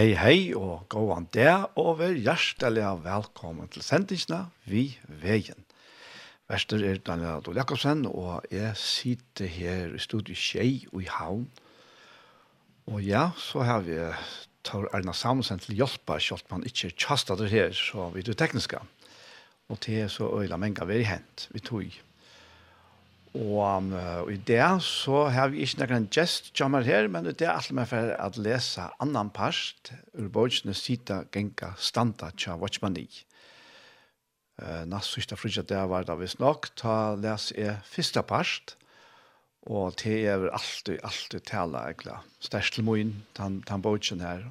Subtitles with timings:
[0.00, 5.58] Hei, hei og gåan der, og vær hjertelig velkommen til sendingsna Vi Veien.
[6.48, 11.44] Vester er Daniel Adol Jakobsen, og jeg sitter her i studiet Kjei og i Havn.
[12.88, 13.98] Og ja, så har vi
[14.64, 18.80] tar Erna Samuelsen til hjelpa, selv man ikke kjastet det her, så vi er tekniske.
[19.68, 22.00] Og til så øyla menga vi er hent, vi tog
[23.30, 23.92] Og um,
[24.26, 27.86] i det så har vi ikke noen gest kommer her, men det er alt med
[27.86, 33.06] for å lese annan part ur bøkene sida Genka Standa Tja Watchmani.
[34.58, 38.74] Uh, Nast sista frutja det var da vi nok, ta les jeg fyrsta part,
[39.70, 42.16] og det er alltid, alltid tala, egentlig.
[42.42, 44.46] Størst til moen, den, den bøkene her.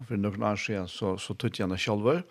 [0.00, 2.24] Og for noen år siden så, så tog jeg henne selv,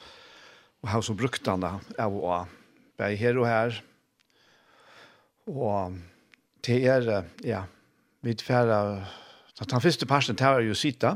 [0.81, 2.57] og har så brukt henne av og av.
[2.99, 3.79] Bare her og her,
[5.49, 5.97] Og
[6.65, 7.09] det er,
[7.45, 7.63] ja,
[8.21, 9.05] vi tverre,
[9.59, 11.15] den første personen tar jo sitte,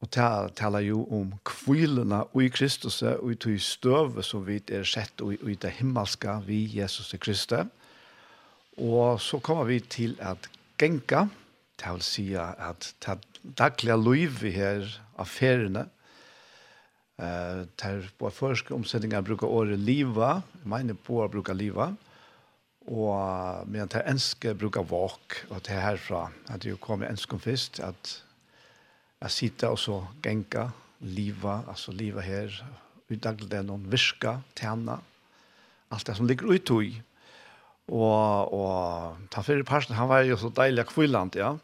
[0.00, 0.08] og
[0.56, 5.56] taler jo om kvilene i Kristus, og i støve som vi er sett og i
[5.60, 7.68] det himmelske vi Jesus til Kristus.
[8.80, 10.48] Og så kommer vi til at
[10.80, 11.26] genka,
[11.80, 13.18] det vil si at det
[13.58, 14.88] daglige livet her
[15.20, 15.88] av feriene,
[17.20, 21.96] Eh, tar på förska omsetninger brukar året liva, mine på brukar liva.
[22.88, 27.80] Og men det enske brukar våk, og det herfra, at det jo kom enskom først,
[27.84, 28.14] at
[29.20, 30.70] jeg sitter og så genka,
[31.00, 32.52] liva, altså liva her,
[33.10, 34.98] utdaglig det noen virka, tjena,
[35.90, 36.92] alt det som ligger ut i.
[37.90, 41.56] Og, og ta fyrir parsen, han var jo så deilig kvillant, ja.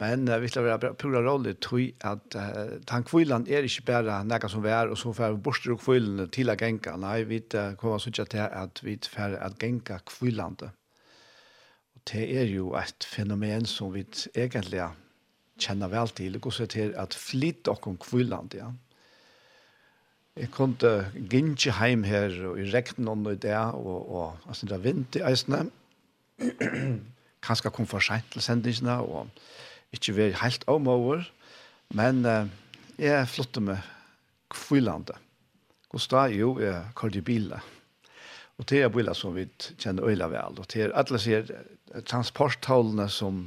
[0.00, 4.22] Men uh, vi skal være pura rolle tog at uh, han kvillan er ikke bare
[4.24, 6.96] nekka som vær, og så får vi borster og kvillan til å genka.
[6.96, 10.56] Nei, vi uh, kommer så til at vi får at genka kvillan.
[10.62, 14.88] Og det er jo et fenomen som vi egentlig
[15.60, 18.72] kjenner vel til, og så til at flytt okkom kvillan ja.
[20.32, 24.78] Jeg kunne gynne heim her og i rekten om i det, og, og altså, det
[24.78, 25.66] er vind i eisene.
[27.46, 29.28] Kanskje kom for sent til sendingene, og
[29.92, 31.26] ikke være helt omover,
[31.92, 32.48] men uh,
[32.98, 33.78] jeg flyttet med
[34.52, 35.18] kvillandet.
[35.90, 36.36] Hvordan da?
[36.36, 37.60] Jo, jeg kallte bilen.
[38.58, 39.46] Og det er bilen som vi
[39.80, 41.48] kjenner øyla vel, og det er alle sier
[42.08, 43.44] transporttallene som,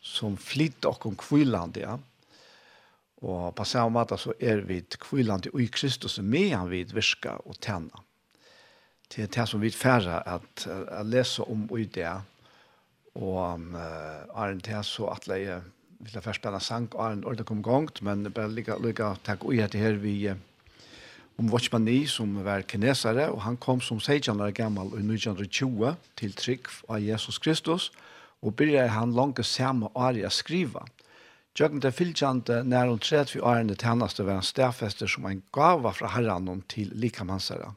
[0.00, 1.98] som flytter oss om kvillandet, ja.
[3.22, 7.58] Og på samme måte så er vi kvillandet i Kristus med han vid virka og
[7.62, 8.02] tjene.
[9.12, 12.08] Det er det som vi færre at, at lese om i det,
[13.14, 15.60] Og uh, Arne til så at jeg
[16.02, 19.60] vil jeg først spille sang, Arne ordet kom gongt, men bare lykka, lykka takk ui
[19.62, 20.32] etter her vi
[21.38, 26.34] om Watchman som var kinesere, og han kom som 16 år gammel i 1920 til
[26.34, 27.90] trygg av Jesus Kristus,
[28.42, 30.84] og byrja han langt samme år å skriva.
[31.58, 36.08] Jøkken til fylkjante nær hun tredje årene tjeneste var en stedfester som en gava fra
[36.14, 37.74] herren til likamannsere.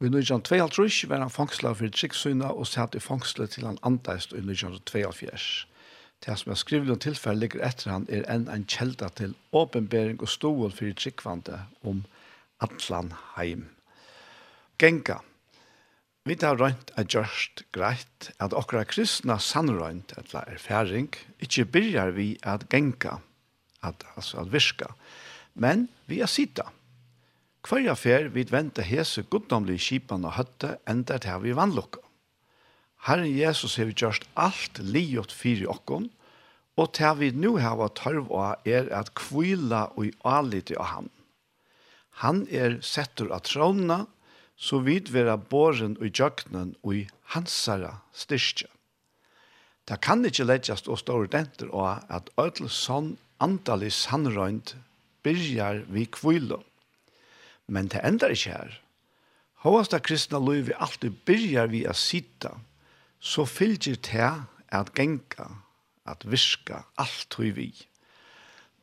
[0.00, 4.34] Og i 1952 var han fangsla for trikksyna og satt i fangsla til han andeist
[4.34, 5.66] i 1952.
[6.24, 10.20] Det som er skrivet om tilfellet ligger etter han er enn en kjelda til åpenbering
[10.20, 12.02] og stål for trikkvande om
[12.64, 13.68] Atlanheim.
[14.80, 15.20] Genka,
[16.24, 21.10] Vi tar rønt er gjørst greit at okra kristna sannrønt, eller erfaring,
[21.44, 23.18] ikkje byrjar vi at genka,
[23.84, 24.88] at, altså at virka,
[25.52, 26.64] men vi er sida.
[27.64, 32.02] Hver affær vid vente hese goddomlige kipan og høtte enda til vi vannlokka.
[33.06, 36.10] Herren Jesus har gjort alt liot fyrir okkon,
[36.76, 41.08] og til vi nu hava tørv av er at kvila og i alite av han.
[42.20, 44.04] Han er settur av trådna,
[44.60, 48.68] så vid vera båren og jøknen og hansara styrke.
[49.88, 54.76] Det kan ikke leggjast og stå ordentlig av at ødel sånn antallig sannrøynd
[55.24, 56.64] byrjar vi kvilom
[57.66, 58.80] Men det endar ikke her.
[59.64, 62.52] Håvast av kristna løyvi alltid byrjar vi a sita,
[63.20, 64.30] så fylgjer det
[64.74, 65.46] at genka,
[66.04, 67.70] at virka, alt hui vi.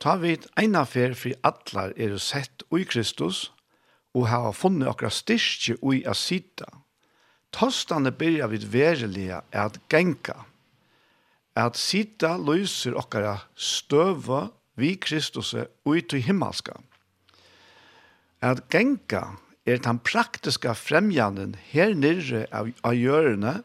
[0.02, 3.52] Ta vid eina fer fri atlar er sett ui Kristus,
[4.12, 6.66] og hava funnet okra styrkje ui a sita.
[7.54, 10.42] Tostane byrjar vi verilega at genka.
[11.54, 15.54] At sita løyser okkara støva vi Kristus
[15.86, 16.91] ui til himmelskap
[18.42, 19.22] at genka
[19.66, 23.60] er den praktiska fremjanden her nirre av, av gjørene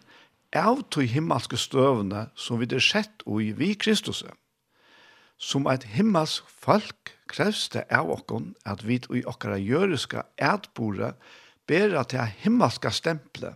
[0.56, 4.24] av to himmelske støvene som vi er sett og i vi Kristus.
[5.38, 11.13] Som et himmelsk folk krevs det av okken at vi i okkara gjøreska ædbore
[11.68, 13.56] bera til himmelska stemple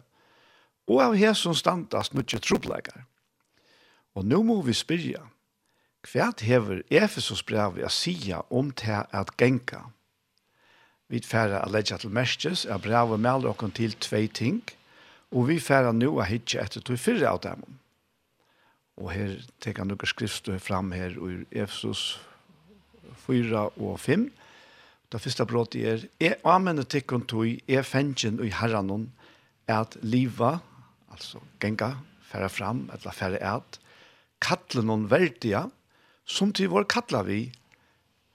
[0.90, 3.06] og av hesson standast mykje troblegar.
[4.18, 5.24] Og nå må vi spyrja,
[6.12, 9.86] hva hever Efesos brev å sia om til at genka?
[11.12, 14.62] Vi færre a leggja til merskes, a brava melder okkon til tvei ting,
[15.36, 17.66] og vi færre nu a hitje etter to fyrre av dem.
[18.96, 22.22] Og her teker nokre skriftstøy fram her ur Efesos
[23.26, 24.30] 4 og 5.
[25.12, 29.10] Det første brot er, «Jeg anmenner tikkun tog, jeg fengjen i herranon,
[29.68, 30.60] at liva,
[31.12, 33.80] altså genga, færre fram, eller færre et,
[34.42, 35.66] kattle noen verdia,
[36.24, 37.50] som til vår kattla vi,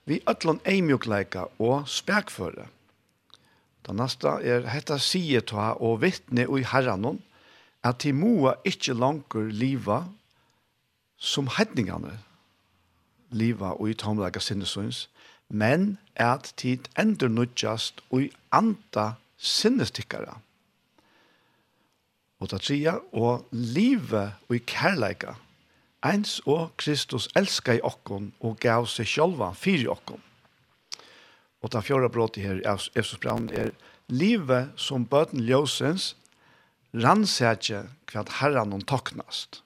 [0.07, 2.67] vi ætlån eimjukleika og spekføre.
[3.87, 7.19] Da neste er hetta sige ta og vittne i herranon,
[7.83, 10.05] at de moa ikkje langer liva
[11.17, 12.17] som hedningane
[13.31, 15.07] liva og i tomleika sinnesøyns,
[15.49, 20.37] men at tid endur nudjast og i anda sinnestikkara.
[22.39, 25.35] Og da tria, og livet og i kærleika
[26.05, 30.21] Eins og Kristus elskar i okkon og gav seg sjálva fyrir okkon.
[31.65, 33.71] Og den fjorda bråti her i Efsos Brown er
[34.07, 36.13] Livet som bøten ljósens
[36.93, 39.63] rannsætje kvad herran hon toknast.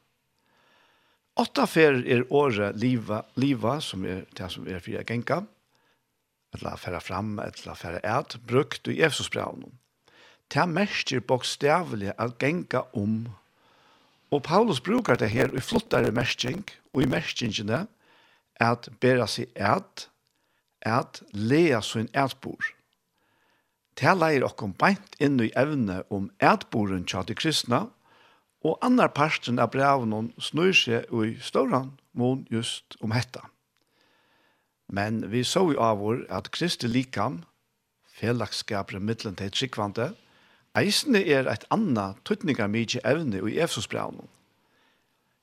[1.38, 5.44] Åtta fer er året liva, liva som er det som er fyrir genka,
[6.56, 9.68] etla færa fram, etla færa eit, brukt i Efsos Brown.
[10.51, 13.30] Det mestir bokstavelig at genka om um
[14.31, 16.63] Og Paulus brukar det her i flottare mersking,
[16.94, 17.86] og i merskingene,
[18.62, 20.07] at bera seg et,
[20.81, 22.63] at lea sin etbor.
[24.00, 27.88] Det leir okkom beint inn i evne om etboren tja til kristna,
[28.63, 33.44] og annar parten av brevnen snur seg i ståran mån just om hetta.
[34.92, 37.42] Men vi så i avår at Kristi likam,
[38.19, 40.12] fellagskapet mittlen til tryggvante,
[40.77, 44.27] eisne er eit anna tøtninga mykje evne i Efsosbraunen.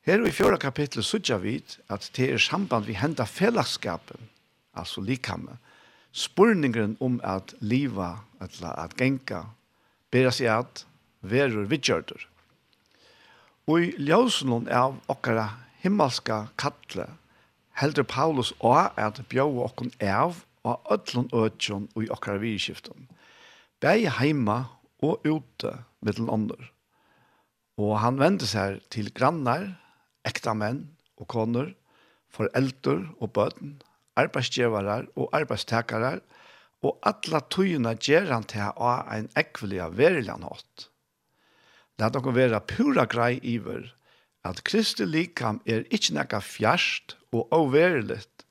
[0.09, 4.31] Her i fjorda kapitlet sutja vid at det er samband vi henda fellagskapen,
[4.73, 5.59] altså likamme,
[6.13, 9.43] spurningren om at liva, at, at genka,
[10.11, 10.85] bera seg at
[11.21, 12.25] verur vidgjørter.
[13.69, 15.51] Og i ljøsenen av okkara
[15.83, 17.11] himmelska kattle
[17.79, 23.09] heldur Paulus å at bjóa okkon av og öllun ötjon og i okkara vidskiften.
[23.81, 24.65] Bei heima
[25.05, 26.71] og ute med den andre.
[27.79, 29.71] Og han vendte seg til grannar,
[30.27, 30.89] ekta menn
[31.19, 31.73] og koner,
[32.35, 33.79] foreldre og bøten,
[34.19, 36.21] arbeidsgjevarar og arbeidstakarar,
[36.83, 40.89] og alla tøyene gjør han til å ha en ekvelig verilig hatt.
[41.99, 43.89] Det dere være pura grei iver,
[44.47, 48.45] at Kristi likam er ikke noe fjerst og overligt,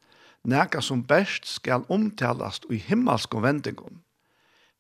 [0.44, 4.02] noe som best skal omtales i himmelske vendingum.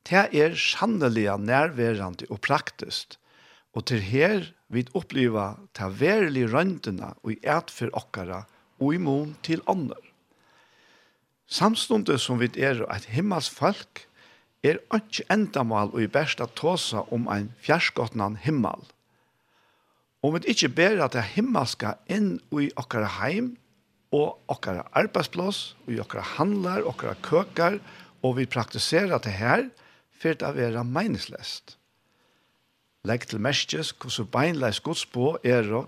[0.07, 3.17] Det er sannelig nærværende og praktisk.
[3.75, 8.45] Og til her vi opplever ta verilig røntene og i et for okkara
[8.79, 9.99] og i mån til ånder.
[11.47, 14.07] Samstundet som vi er et himmels folk,
[14.63, 18.81] er ikke endamal og i besta tåsa om ein fjerskottnan himmel.
[20.23, 23.55] Om vi ikke ber at det himmelska inn i okkara heim,
[24.11, 27.79] og okkara arbeidsplass, og i okkara handlar, okkara køkar,
[28.23, 29.87] og vi praktiserer det her, er
[30.24, 31.77] det å være meningsløst.
[33.07, 35.86] Legg til mestjes hvordan beinleis gods på er å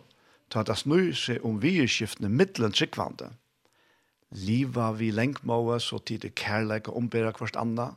[0.49, 3.31] ta det snur seg om virskiftene middelen tryggvande.
[4.29, 7.91] Liva vi lengmåe så tid det kærleik og ombera hverst anna.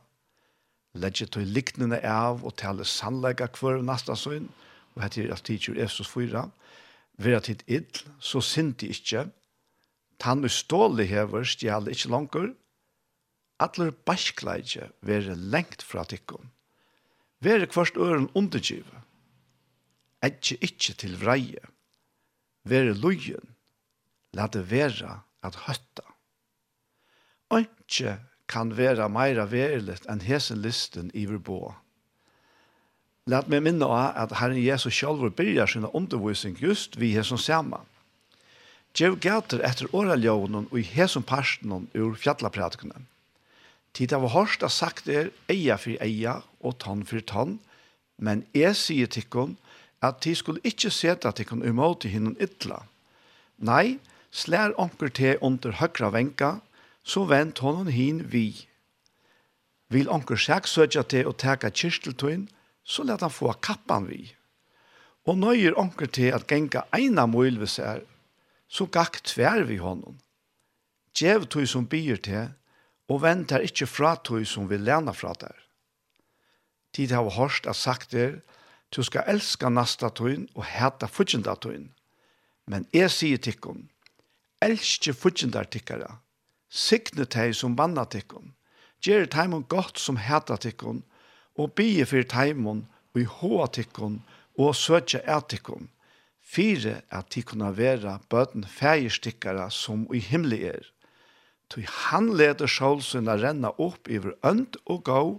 [0.97, 4.49] Legg til liknende av og tale sannleik av hver nasta søgn,
[4.93, 6.43] og hette er at tidsjur Jesus 4,
[7.17, 9.27] vera tid ill, så sint de ikkje,
[10.21, 12.51] tann ustålig hever stjale ikkje langer,
[13.59, 16.49] Atler baskleidje være lengt fra tikkum.
[17.43, 19.03] Vere kvart øren undergive.
[20.23, 21.61] Edje ikkje til vreie.
[22.63, 23.53] Vere lujen.
[24.33, 26.07] Lade vera at høtta.
[27.53, 28.17] Etje
[28.47, 31.75] kan vera meira verilet enn hesen listen iver boa.
[33.29, 37.85] Lat meg minna av at Herren Jesus sjálfur byrjar sina undervisning just vi hesen saman.
[38.93, 43.07] Gjev gæter etter åraljónen og i hesen parsten ur fjallapratikunum.
[43.93, 47.59] Tid av hørst har sagt er eia for eia og tann for tann,
[48.17, 49.55] men jeg sier tikkun
[50.03, 52.81] at de skulle ikke seta tikkun imot i hinnen ytla.
[53.61, 53.99] Nei,
[54.33, 56.57] slær onker te under høkra venka,
[57.03, 58.65] så vent honom hin vi.
[59.93, 62.47] Vil onker sjekk søtja te å teka kyrsteltøyen,
[62.83, 64.33] så let han få kappan vi.
[65.29, 68.01] Og nøyer onker te at genka eina møylvis er,
[68.67, 70.17] så gakk tver vi honom.
[71.13, 72.49] Gjev tog som byr til,
[73.13, 75.55] og vent er ikkje fra tog som vil lena fra der.
[76.93, 78.39] Tid har hørst at sagt er,
[78.93, 81.91] du skal elska nasta tøyn og heta fudgjenda tøyn.
[82.69, 83.87] Men jeg sier tikkum,
[84.61, 86.19] elskje fudgjenda tikkara,
[86.69, 88.53] signe teg som banna tikkum,
[89.03, 91.03] gjer teimon godt som heta tikkum,
[91.59, 94.21] og bie fyr teimon og i hoa tikkum
[94.57, 95.89] og søtja etikkum,
[96.41, 100.92] fire at tikkuna vera bøten fægerstikkara som i himmelig er.
[101.73, 105.29] Ty han leder sjálsuna renna upp iver önd og gau,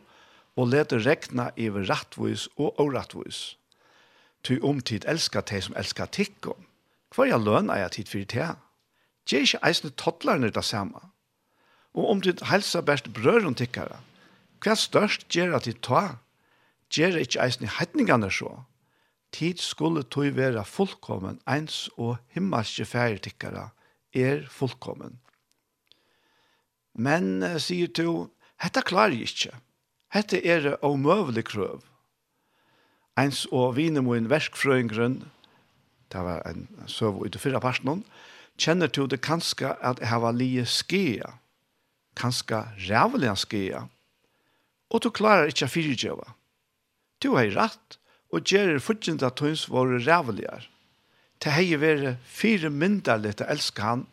[0.58, 3.54] og leder rekna iver rattvois og orattvois.
[4.42, 6.66] Tu omtid elskar te som elskar tikkum.
[7.14, 8.48] Hvar jeg løn er jeg tid fyrir te?
[9.30, 11.06] Jeis er ikke eisne toddlarne det samme.
[11.94, 14.02] Og om tid helsa best brøren tikkara,
[14.58, 16.18] hva størst gjer at tid ta?
[16.90, 18.50] Gjer ikke eisne heitningane så?
[19.30, 23.68] Tid skulle tog vera fullkommen eins og himmelske færre tikkara
[24.14, 25.20] er fullkommen
[26.94, 28.30] Men, uh, sier du,
[28.62, 29.58] hetta klarer jeg ikke.
[30.14, 31.82] Hetta er omøvelig krøv.
[33.18, 35.20] Eins og vinemoen verskfrøyngren,
[36.10, 38.02] det var en søv ut i fyrra parten,
[38.58, 41.34] kjenner du det kanskje at jeg har lige skia,
[42.18, 43.84] kanskje rævlig skia,
[44.90, 46.26] og du klarer ikke å fyrtjøve.
[47.22, 47.98] Du har rett,
[48.34, 50.66] og gjerir fortjent at tøyns våre rævligere.
[51.42, 54.06] Det har vært fire myndelige til å elske han,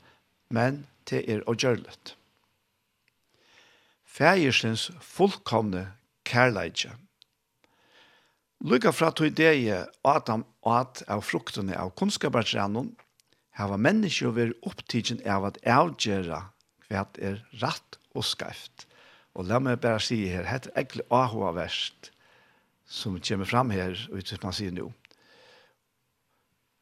[0.49, 2.15] men det er å gjøre litt
[4.11, 5.85] fægersens fullkomne
[6.27, 6.91] kærleidje.
[8.61, 12.91] Lykka fra tog deie Adam og at av fruktene av kunnskapartrenon
[13.57, 16.43] hava menneskje ver opptidgen av at avgjera
[16.89, 18.85] hva er rett og skreft.
[19.33, 22.11] Og la meg bare si her, het er egentlig ahua verst
[22.91, 24.89] som kommer fram her, utifrån man sier nå.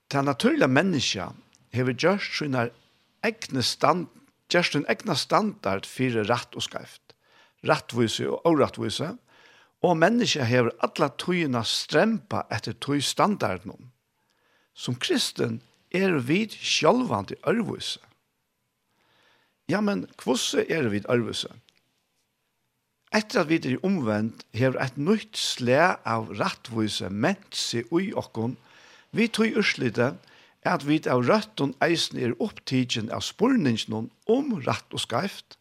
[0.09, 1.29] Det naturlige menneskja
[1.77, 4.07] hever gjørst sin egne stand,
[4.49, 7.08] gjørst sin egne standard for rett og skreft
[7.67, 9.13] rattvise og årattvise,
[9.79, 13.91] og mennesket hever alla tøyina strempa etter tøy standarden.
[14.75, 15.61] Som kristen
[15.91, 17.99] er vi sjølvand i ørvise.
[19.69, 21.51] Ja, men hvordan er vi ærvise?
[23.13, 28.57] Etter at vi er omvendt, hever et nytt slæ av rattvise ment seg ui okkon,
[29.11, 30.11] vi tøy urslite
[30.67, 35.57] at vi av røtten eisen er opptidgen av spurningen om rett og skreift,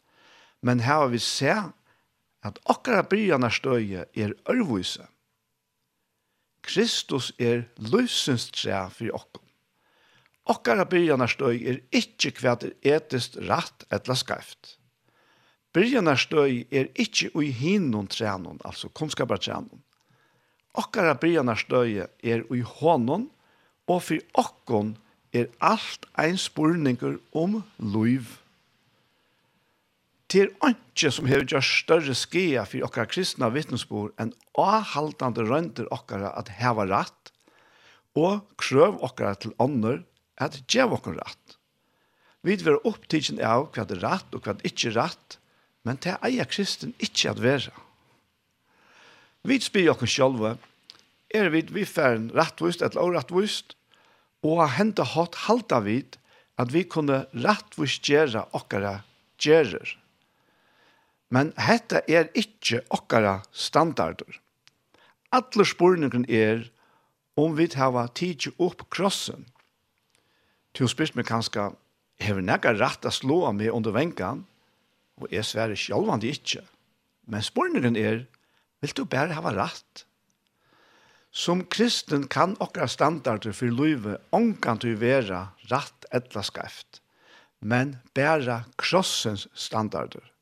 [0.61, 1.73] men her har vi sett
[2.45, 5.05] at akkurat byrjanar støye er ørvise.
[6.63, 9.45] Kristus er løsens tre for okkom.
[10.49, 14.77] Akkurat byrjanar støy er ikkje hva det etist rett eller skreft.
[15.75, 19.83] Byrjanar støy er ikkje ui hinnon trenon, altså kunnskapar trenon.
[20.77, 23.27] Akkurat byrjanar støy er ui hånon,
[23.89, 24.95] og for okkom
[25.33, 28.37] er alt ein spurningur om luiv
[30.29, 36.27] til ikke som har gjort større skia for okkar kristna vittnesbord enn avhaltande rønter okkar
[36.29, 37.33] at heva rett,
[38.17, 40.03] og krøv okkar til ånder
[40.41, 41.57] at djev okkar rett.
[42.45, 45.39] Vi vil opptidsen av hva det er rett og hva det ikke er rett,
[45.83, 47.73] men det eier kristen ikke at være.
[49.47, 50.55] Vi spyr okkar sjølve,
[51.33, 53.75] er vi vi færen rettvist eller orettvist,
[54.45, 56.15] og hente hatt halta vid
[56.59, 58.99] at vi kunne rettvist gjøre okkara
[59.39, 59.98] gjerer.
[61.29, 64.39] Men hetta er ikkje okkara standarder.
[65.29, 66.65] Alle spurningen er
[67.37, 69.45] om vi hava tidsi opp krossen.
[70.73, 71.69] Til hun spyrt meg kanska,
[72.19, 74.43] hever nekka rett a slå av meg under venkan,
[75.21, 76.63] og jeg sverre sjálvandi ikkje.
[77.29, 78.25] Men spurningen er,
[78.81, 80.05] vil du bare hava rett?
[81.29, 87.03] Som kristen kan okkara standarder for livet ångan du vera rett etla skreft,
[87.61, 90.25] men bæra krossens standarder–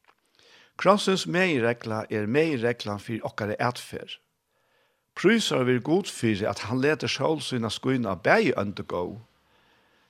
[0.78, 4.20] Krossens meiregla er meireglan fyrir okkare etfer.
[5.18, 9.18] Prysar vi god fyrir at han leter sjål sina skuina bægi undergå.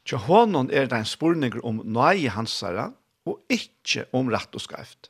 [0.08, 2.92] Tja honon er det en spurninger om nøye hansara,
[3.28, 5.10] og ikkje om rett og skreft.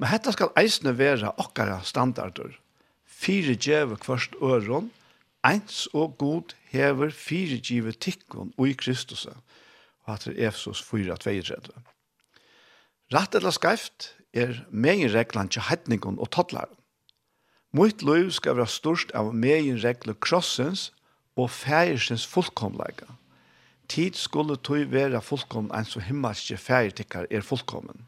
[0.00, 2.52] Men hetta skal eisne vera okkara standarder.
[3.04, 4.90] Fire djeve kvørst øron,
[5.44, 9.26] eins og god hever fire djeve tikkun og i Kristus,
[10.04, 11.93] og det er Efsos 4, 32.
[13.12, 16.72] Rett eller skreft er megin reglan til hettningon og toddlaren.
[17.74, 20.88] Mitt liv skal være størst av megin regler krossens
[21.36, 23.10] og fægersens fullkomleika.
[23.88, 28.06] Tid skulle tog være fullkommen enn så himmelske fægertikkar er fullkommen.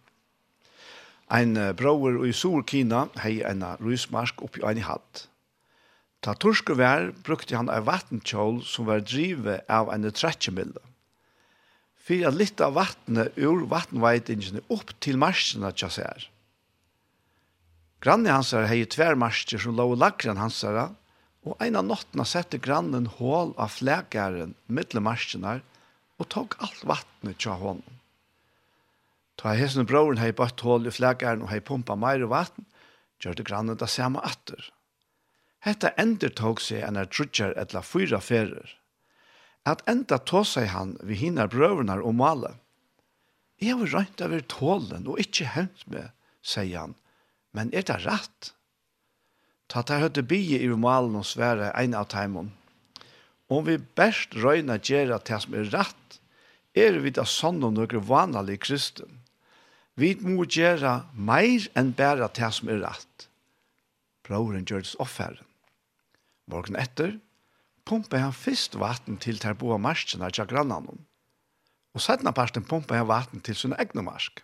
[1.29, 5.27] Ein brauer i Sur-Kina hei en rusmarsk oppi ein i hatt.
[6.23, 10.81] Ta torske vær brukte han ei vattenkjål som var drive av en trettjemilde
[12.07, 16.29] for at litt av vattnet ur vattenveitingene opp til marsjene tja ser.
[18.05, 20.93] Granne hans her hei tvermarsjer som lå lagren hans her,
[21.47, 25.61] og en av nottene sette grannen hål av flækeren mittel marsjene
[26.19, 27.99] og tok alt vattnet tja hånden.
[29.37, 32.65] Ta hesen broren hei bøtt hål i flækaren og hei pumpa meir vatten,
[33.21, 34.71] gjør det grannen da samme atter.
[35.67, 38.77] Hetta endur tok seg enn er trutjar etla fyra ferer
[39.67, 42.53] at enda ta seg han vi hinnar brøverne og male.
[43.61, 46.13] Jeg har røynt over tålen og ikkje hent med,
[46.45, 46.95] sier han.
[47.57, 48.53] Men er det rett?
[49.67, 52.53] Ta ta høyde bie i malen og svære en av teimon.
[53.51, 56.19] Om vi best røyna gjerra til som er rett,
[56.77, 59.23] er vi da sånn og noen vanlig kristen.
[59.97, 63.29] Vi må gjøre meir enn bæra til som er rett.
[64.27, 65.41] Broren gjør det offeren.
[66.51, 67.17] Morgen etter,
[67.87, 70.89] pumpa han fyrst vatten til ter boa marskina tja grannan
[71.95, 74.43] Og sedna parten pumpa han vatten til sin egnu marsk.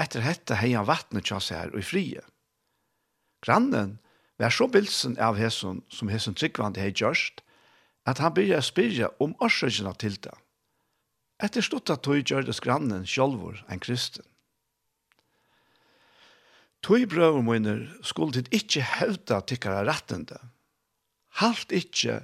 [0.00, 2.22] Etter hetta hei han vattnet tja seg her og i frie.
[3.44, 3.98] Grannen
[4.40, 7.42] var så bilsen av hesson som hesson tryggvand hei gjørst,
[8.08, 10.34] at han byrja spyrja om årsøkjena til det.
[11.42, 14.24] Etter stutta tog gjørdes grannen sjolvor en kristen.
[16.84, 20.36] Tui brøver munner skuld tid ikkje hevda tikkara rettende.
[21.40, 22.18] Halt ikkje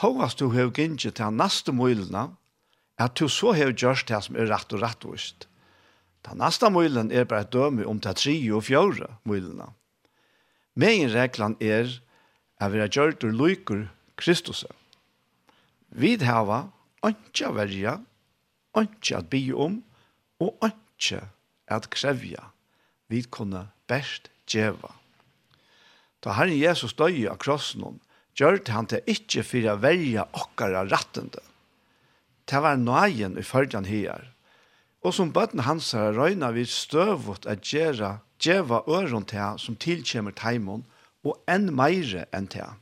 [0.00, 2.28] hovast du hev gynnsi til næste mylna,
[2.98, 5.48] at du så hev gjørst det som er rett og rett vist.
[6.24, 9.72] Den næste møylen er bare et døme om det tri og fjore mylna.
[10.74, 11.90] Megin reglan er
[12.58, 14.64] at vi har gjørt og lykker Kristus.
[15.90, 16.64] Vi hava
[17.04, 17.98] ønskja verja,
[18.78, 19.82] ønskja at by om,
[20.40, 21.28] og ønskja
[21.70, 22.50] at krevja.
[23.08, 24.94] Vi kunne best djeva.
[26.24, 28.00] Da Herren Jesus døy av krossen om,
[28.38, 31.42] gjørt han det ikke for å velge okkara rattende.
[32.44, 34.30] Det var nøyen i følgen her.
[35.04, 40.34] Og som bøtten hans har røyna vi støvot at gjøre djeva øron til som tilkjemmer
[40.36, 40.84] teimon
[41.24, 42.72] og enn meire enn til.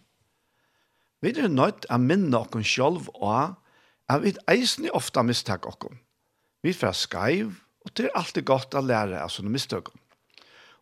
[1.23, 3.59] Vi er nødt å minne okken sjolv og
[4.11, 6.01] at vi eisne ofta mistak okken.
[6.63, 9.99] Vi fra skaiv, og det er alltid godt å lære av sånne mistøkken.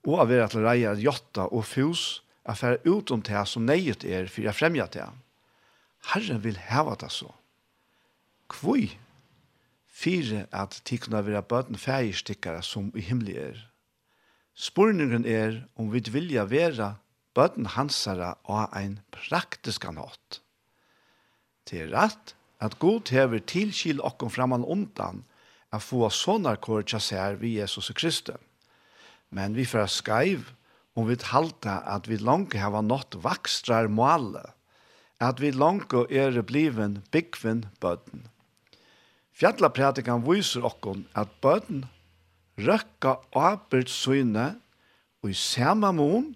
[0.09, 4.29] Og av er at reier jotta og fus, at ut om det som nøyet er
[4.29, 5.07] for jeg fremja det.
[6.13, 7.31] Herren vil heva det så.
[8.51, 8.91] Kvoi?
[9.87, 13.59] Fyre at de kunne være bøten fægerstikkere som i himmelig er.
[14.55, 16.95] Spurningen er om vi vilja være
[17.35, 20.41] bøten hansara og ein praktisk nått.
[21.69, 25.25] Det er rett at god hever tilkil okkom framan undan
[25.71, 28.41] at få sånne kår tja vi Jesus Kristus.
[29.31, 30.51] Men vi får skreiv
[30.99, 34.43] om vi halta at vi langt hava nått vakstrar måle,
[35.21, 38.27] at vi langt er bliven byggven bøten.
[39.37, 41.87] Fjallapratikan viser okkon at bøten
[42.61, 44.53] røkka arbeidssyne
[45.23, 46.31] og i samme mån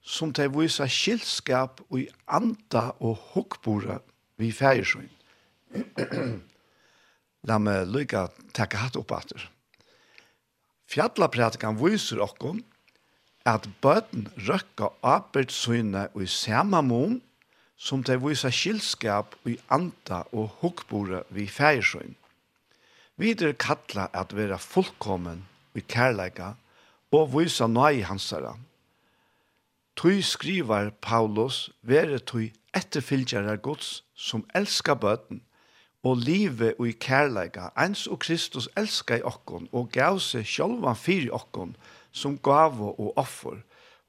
[0.00, 4.00] som de viser skilskap og i anda og hukkbore
[4.40, 5.08] vi fægersyn.
[7.48, 9.46] La meg lykke takke hatt opp etter.
[10.90, 12.64] Fjallapratikan viser okkon
[13.46, 17.20] at bøten røkka arbeidssynet og i samme mån
[17.80, 18.52] som de viser
[19.08, 22.14] og i anda og hukkbore vi færsyn.
[23.16, 26.52] Videre kattla at vera fullkommen i kærleika
[27.12, 28.56] og viser nøy hansara.
[29.96, 35.42] Tui skrivar Paulus være tui etterfylgjere gods som elskar bøten
[36.04, 40.96] og livet og i kærleika, ens og Kristus elskar i okkon og gav seg sjølvan
[40.96, 43.60] fyri okkon, og som gave og offer.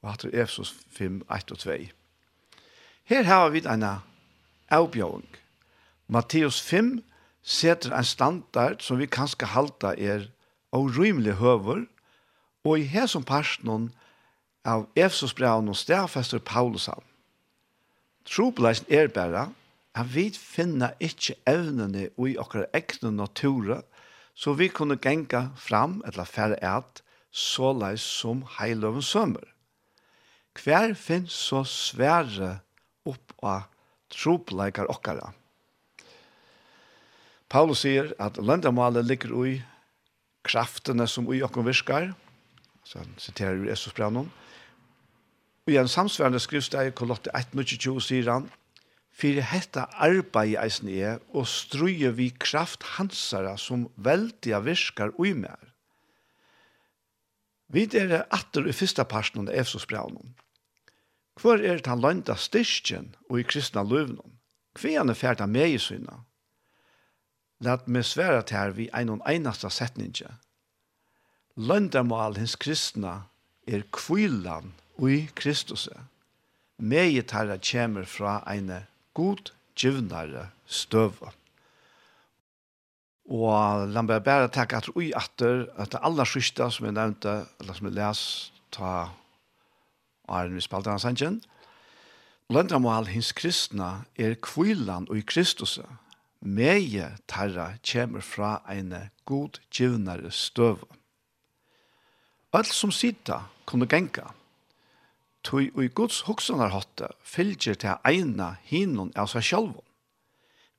[0.02, 1.78] Og hatt er Efsos 5, 1 og 2.
[3.04, 4.00] Her har vi denne
[4.70, 5.28] avbjøring.
[6.08, 7.02] Matteus 5
[7.42, 10.28] setter en standard som vi kanskje halta er
[10.72, 11.84] og rymelig høver,
[12.64, 13.90] og i her som parten
[14.64, 17.02] av Efsos braun og stedfester Paulus han.
[18.24, 19.48] Trobeleisen er bare
[19.98, 23.82] at vi finner ikke evnene i okkar egne natura,
[24.34, 29.44] så vi kunne genga fram eller færre et såleis som heiløven sømmer.
[30.52, 32.58] Hver finnes så svære
[33.08, 33.64] opp av
[34.12, 35.32] tropleikar okkara.
[37.52, 39.56] Paulus sier at landamålet ligger i
[40.44, 42.12] kraftene som i okken virkar,
[42.84, 44.30] så han siterer jo Jesus brannon,
[45.62, 48.48] og i en samsværende skriftsteg i Kolotte 1.22 sier han,
[49.12, 55.34] «Fyrir hetta arbeid i eisen er, og struje vi kraft hansara som veldig virkar ui
[55.36, 55.71] mer.»
[57.72, 60.34] Vi er atter i fyrsta parten av Efsos braunen.
[61.40, 64.36] Hvor er den lønta styrkjen og i kristna løvnen?
[64.76, 66.20] Hvor er ferda med i syna?
[67.62, 70.28] Lat meg sværa til her vi ein og einasta setninge.
[71.56, 73.28] all hins kristna
[73.66, 75.94] er kvillan ui Kristuse.
[76.78, 81.41] Meie tarra kjemer fra eine god givnare støvått.
[83.30, 87.42] Og la meg bare takke at ui atter, at det aller siste som jeg nevnte,
[87.60, 88.22] eller som jeg les,
[88.74, 88.92] ta
[90.28, 91.42] Arne vi spalte hans hengen,
[92.52, 95.78] Lendra hins kristna er kvillan og i Kristus,
[96.40, 100.82] meie tarra kjemur fra eine god givnare støv.
[102.52, 104.34] Alt som sida kunne genka,
[105.42, 109.91] tog og i gods hoksanarhotte fylgjer til eina hinun av seg sjálfum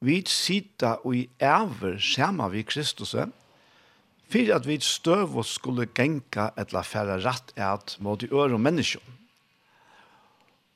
[0.03, 3.15] vi sita og i æver skjema vi Kristus,
[4.33, 8.61] for at vi støv og skulle genka etla færa ratt eit mot i øre og
[8.61, 9.01] mennesker.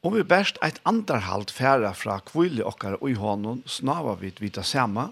[0.06, 4.64] Om vi best eit andarhalt færa fra kvile okkar og i hånden, snava vi vita
[4.64, 5.10] sama,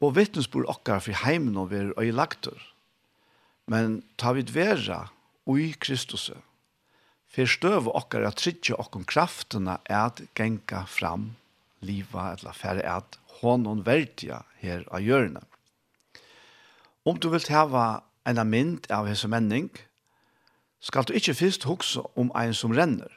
[0.00, 2.12] og vittnesbor okkar fri heimen og ver og i.
[3.66, 5.08] Men ta vi vera
[5.46, 6.30] og i Kristus,
[7.32, 11.32] for støv okkar at trytje okkar kraftene at genka fram
[11.84, 15.42] liva eller færre at honom verdia her av hjørne.
[17.06, 19.70] Om du vil hava en mynd av hese menning,
[20.80, 23.10] skal du ikkje fyrst hukse om ein som renner.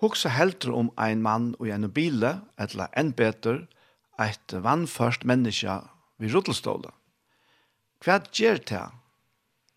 [0.00, 3.66] Hukse heldur om ein mann og en bile, eller enn betur,
[4.20, 5.80] eit vannførst menneske
[6.20, 6.92] vid ruttelståle.
[8.04, 8.86] Hva gjer det?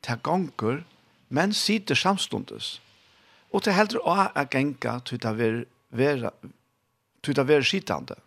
[0.03, 0.83] Det gonger,
[1.29, 2.79] men sitter samstundes.
[3.51, 5.33] Og det heldur å a genga til det
[5.91, 6.31] vera,
[7.23, 8.19] til å være skitande.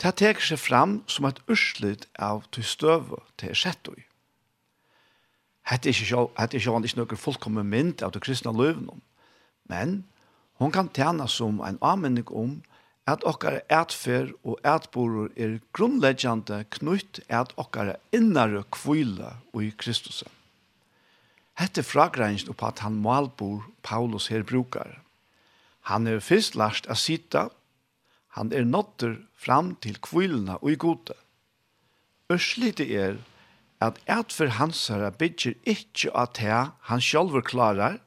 [0.00, 4.02] Det teker seg fram som et urslut av til støve til sett i.
[5.64, 9.00] Hette er ikke, hette er ikke noen fullkommen mynd av det kristne løvnum,
[9.70, 10.02] men
[10.60, 12.58] hon kan tjene som en anmenning om
[13.10, 20.22] at okkara etfer og etborer er grunnleggjande knytt at okkara innare kvile i Kristus.
[21.60, 24.98] Hette fragrænst opp at han malbor Paulus her brukar.
[25.90, 27.48] Han er fyrst lagt a sita
[28.34, 31.14] Han er nåtter fram til kvilna og i gode.
[32.32, 33.20] Ørslite er
[33.84, 38.00] at et for hans herre bygger ikke at det han selv klarar,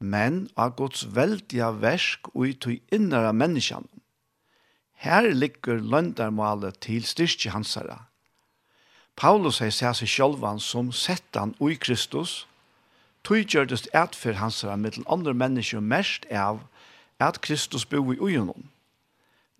[0.00, 3.88] men av Guds veldige versk og i tog innere menneskene.
[5.00, 7.98] Her ligger løndermålet til styrke hans herre.
[9.16, 12.46] Paulus har sett seg selv som sett han i Kristus,
[13.24, 16.64] tog gjørtes et for hans herre med andre mennesker mest av
[17.20, 18.70] at Kristus bor i ugenom.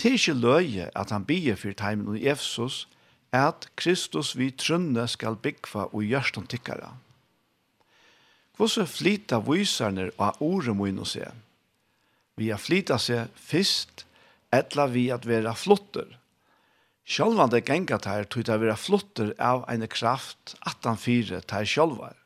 [0.01, 2.87] Det er ikke løye at han bier for teimen i Efsos,
[3.37, 6.95] at Kristus vi trunne skal byggva og gjørst han tykkara.
[8.57, 11.29] Hvordan flyta vyserne av ordet må inn og se?
[12.41, 14.07] Vi har flyta seg fyrst,
[14.53, 16.09] etla vi at vera flotter.
[17.05, 22.17] Sjølvan det genga tog det vera flotter av en kraft at han fire til sjølvar.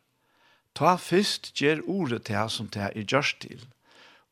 [0.74, 3.66] Ta fyrst gjer ordet til han som det er gjørst til.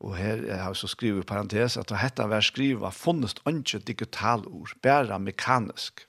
[0.03, 4.75] Og her har jeg så skrivet i parentes at dette vers skrivet funnest ikke digitalord,
[4.83, 6.07] bare mekanisk.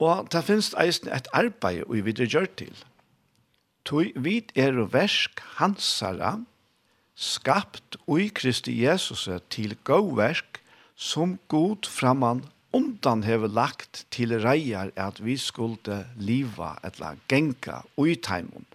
[0.00, 2.74] Og det finnes eisen et arbeid vi videre gjør til.
[3.84, 6.38] Tui vid er versk hansara,
[7.14, 10.60] skapt ui Kristi Jesus til god versk,
[10.96, 18.16] som god framan undan hever lagt til reier at vi skulle liva etla genka ui
[18.16, 18.66] taimon,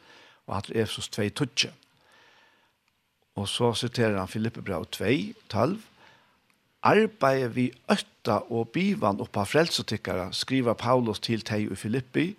[0.48, 1.70] og at Efsos 2 tutsi.
[3.36, 5.06] Og så siterer han Filippe Brau 2,
[5.50, 5.78] 12.
[6.82, 12.30] Arbeid vi øtta og bivan oppa frelsotikkara, skriver Paulus til teg i Filippi,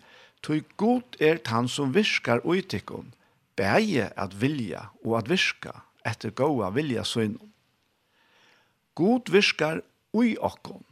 [0.42, 3.12] tog god er han som virkar uitikon,
[3.56, 5.74] beie at vilja og at virka,
[6.06, 7.52] etter goa vilja søgnom.
[8.96, 9.82] God virkar
[10.16, 10.84] ui okkon,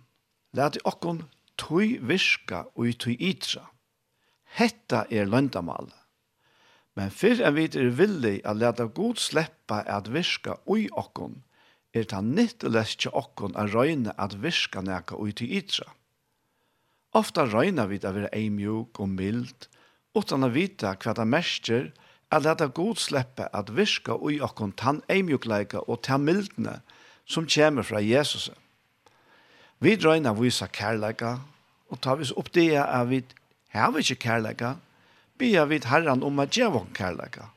[0.52, 1.24] i okkon
[1.56, 3.64] tui virka ui tui itra.
[4.58, 5.88] Hetta er løndamal,
[6.98, 11.44] Men fyrr enn vi er villig at leta god sleppa at virka ui okkon,
[11.94, 15.86] er ta nyttelest til okkon a røyne at virka neka ui til ytra.
[17.14, 19.68] Ofta røyna vi da vera eimjuk og mild,
[20.18, 21.86] utan a vita hva det mestjer
[22.34, 26.80] at leta god sleppa at virka ui okkon tan eimjukleika og ta mildne
[27.30, 28.50] som kjemur fra Jesus.
[29.78, 31.38] Vi røyna visa kærleika,
[31.88, 33.22] og ta vis opp det er vi
[33.70, 34.74] har vi ikke kærleika,
[35.38, 37.50] bia vid herran om at djevon kærleika.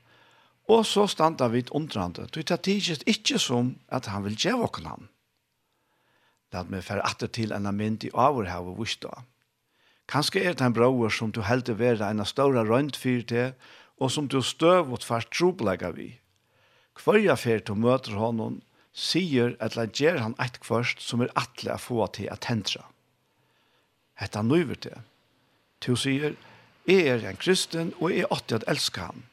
[0.72, 5.10] Og så standa vid undrande, du tar tidsist ikkje som at han vil djevon han.
[6.52, 9.12] Lad meg fære atter til enn mynd i avrhav og vista.
[10.12, 13.54] Kanskje er det en brauer som du heldig vera enn ståra røynt fyr til,
[14.02, 16.10] og som du støv og tvart troblegga vi.
[16.98, 18.60] Kvarja fer til møter honom,
[18.91, 22.84] sier at la gjer han eit kvørst som er atle a få til at hendra.
[24.20, 24.98] Hetta nøyver til.
[25.82, 26.36] Tu sier,
[26.89, 29.26] Jeg er en kristen, og jeg er åtte at elske han.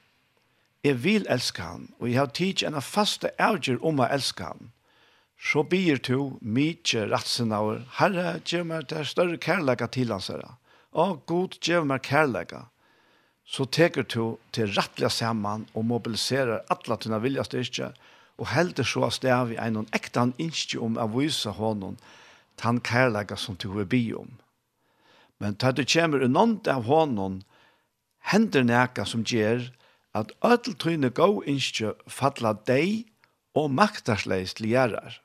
[0.84, 4.68] Jeg vil elske han, og jeg har tid en faste avgjør om å elske han.
[5.38, 10.56] Så byr to mykje ratsenauer, Herre, gjør meg det større kærlega til hans herre.
[10.92, 12.66] Å, god, gjør meg kærlega.
[13.48, 17.92] Så teker to til rattliga sammen og mobiliserer alle til tunna vilja styrke,
[18.38, 21.96] og helder så av stav i en han innskje om å vise hånden
[22.58, 24.28] til han kærlega som to er bi om.
[25.38, 26.30] Men tatt du kommer i
[26.70, 27.42] av hånden,
[28.18, 29.70] hender neka som gjør
[30.18, 33.06] at öll tøyne gå innskjø fatla deg
[33.58, 35.20] og maktarsleis til gjerrar.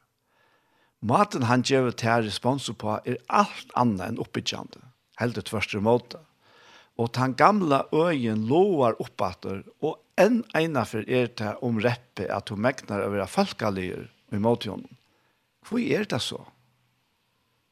[1.04, 4.80] Maten han gjør til respons på er alt annet enn oppbyggjande,
[5.20, 6.22] helt ut første måte.
[6.96, 12.54] Og den gamla øyen lovar oppater, og enn eina for er til om reppe at
[12.54, 14.88] hun megnar å være falkalir i måtjonen.
[15.68, 16.40] Hvor er det så?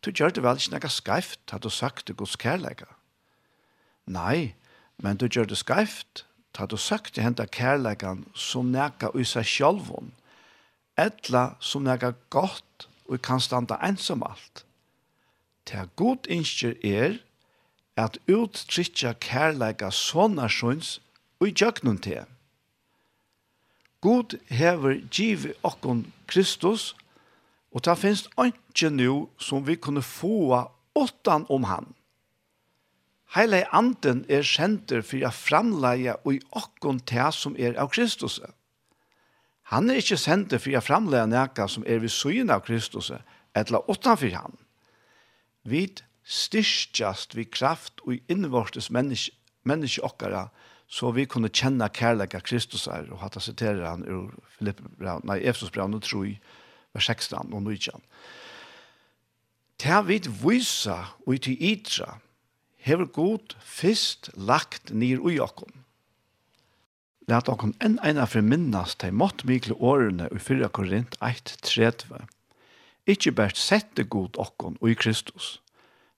[0.01, 2.89] Du gjør det vel ikke noe skreft, hadde du sagt til Guds kærleika.
[4.09, 4.55] Nei,
[4.97, 6.25] men du gjør det skreft,
[6.57, 10.09] hadde du sagt til henta kærleikan som noe i seg sjølvån,
[10.97, 14.65] etla som noe godt og kan standa ensom alt.
[15.69, 17.19] Til god innskjer er
[17.99, 20.97] at uttrykja kærleika sånne sjøns
[21.39, 22.25] og i gjøknen til.
[24.01, 27.01] God hever giv okkon Kristus og
[27.71, 30.59] Og det finnes ikke nå som vi kunne få
[30.95, 31.93] åttan om han.
[33.31, 38.41] Heile anden er kjenter for å framleie og i åkken til som er av Kristus.
[39.71, 43.11] Han er ikke kjenter for å framleie noe som er ved syne av Kristus,
[43.55, 44.57] eller åttan for han.
[45.63, 45.85] Vi
[46.27, 49.31] styrkjast vi kraft og i innvortes menneske,
[49.63, 50.49] menneske okkara,
[50.91, 55.71] så vi kunne kjenne kærlighet av Kristus er, og hatt å sitere han ur Efesus
[55.71, 56.41] brev, nå tro jeg,
[56.93, 58.01] vers 16 og 19.
[59.81, 62.19] Ta vid vysa og til itra,
[62.81, 65.71] hever god fyrst lagt nir ui okkom.
[67.29, 72.25] Lat okkom enn eina friminnas til mått mikle årene i 4 Korint 1.30.
[73.09, 75.59] Ikkje bært sette god okkom ui Kristus.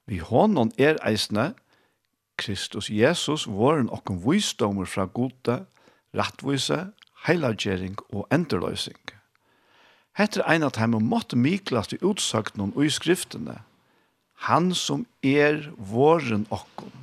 [0.07, 1.53] Vi hånden er eisne,
[2.39, 5.61] Kristus Jesus, våren okkom vysdomur fra gode,
[6.17, 6.87] rattvise,
[7.27, 8.99] heilagjering og enderløysing.
[10.13, 13.61] Hetta er ein av dem måtte miklast i utsøknen og i skriftene.
[14.45, 16.93] Han som er våren okkon.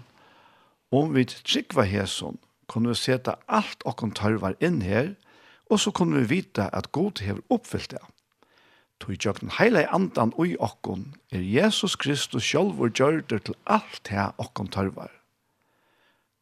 [0.94, 2.38] Om vi trykva hæsson,
[2.70, 5.14] kunne vi seta alt okkon tørvar inn her,
[5.70, 8.02] og så kunne vi vita at god hever oppfyllt det.
[9.00, 14.68] Tog jøkken heile andan ui okkon, er Jesus Kristus sjálfur gjørder til alt her okkon
[14.68, 15.10] tørvar.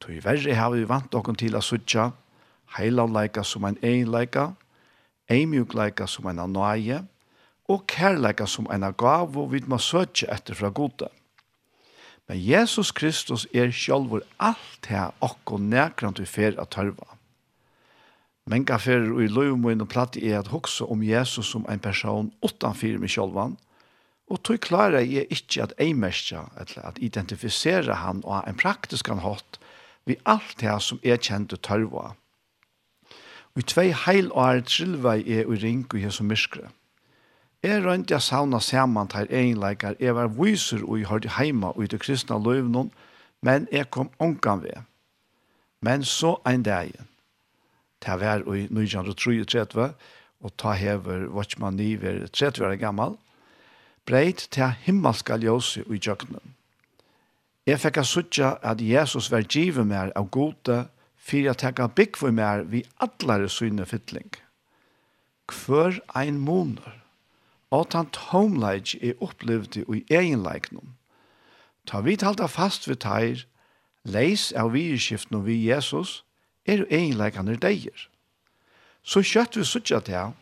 [0.01, 2.11] Tog verre har vi vant okkon til a sutja,
[2.77, 4.51] heilavleika som ein egenleika,
[5.31, 7.03] eimjukleika som en nøye,
[7.69, 11.09] og kærleika som en gav, og vi må søtje etter fra gode.
[12.29, 17.15] Men Jesus Kristus er sjálfur alt her okko nekrant vi fer at tørva.
[18.49, 22.31] Menga fer og i løymoin og platt er at hoksa om Jesus som en person
[22.45, 23.57] utanfyr med sjølvan,
[24.29, 29.25] og tog klara jeg ikkje at eimerskja, eller at identifisera han og en praktisk han
[29.25, 29.61] hatt
[30.09, 32.05] vi alt her som er kjent og tørva.
[33.59, 36.69] Og tvei heil og er trillvei er og ring og jesu myskre.
[37.63, 41.83] Jeg rønt jeg savna saman til egenleikar, jeg var viser og jeg hørte heima og
[41.85, 42.93] i det kristna løvnån,
[43.43, 44.87] men jeg kom ongan ved.
[45.83, 46.93] Men så ein dag,
[48.01, 49.93] til var i 1933,
[50.41, 53.17] og ta hever Watchman Niver, 30 år gammal,
[54.07, 56.55] breit til himmelska ljósi i jøknen.
[57.67, 60.87] Jeg fikk a suttja at Jesus var givet mer av gode
[61.29, 64.31] for at jeg kan bygge for meg vi alle syne fytling.
[65.49, 66.97] Hver ein måneder,
[67.71, 70.95] og han tomleik er opplevd i egenleiknum.
[71.87, 73.45] Ta vi talta fast ved teir,
[74.05, 76.23] leis av vireskiften vi Jesus,
[76.67, 78.09] er egenleikene deir.
[79.03, 80.37] Så kjøtt vi suttja til,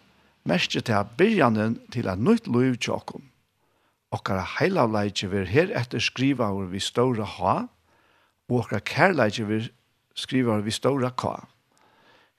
[0.46, 3.26] merke til byrjanen til et nytt liv tjåkom.
[4.14, 7.56] Okkara heilavleikje vil her etter skriva over vi ståra ha,
[8.46, 9.70] og okkara kærleikje vil
[10.16, 11.36] skriver vi stora K.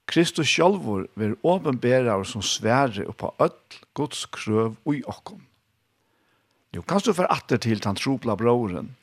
[0.08, 5.42] Kristus sjálfur ver åpenbærar som svære og på öll Guds krøv ui okkom.
[6.76, 8.96] Jo, kanst du for atter til den tropla broren,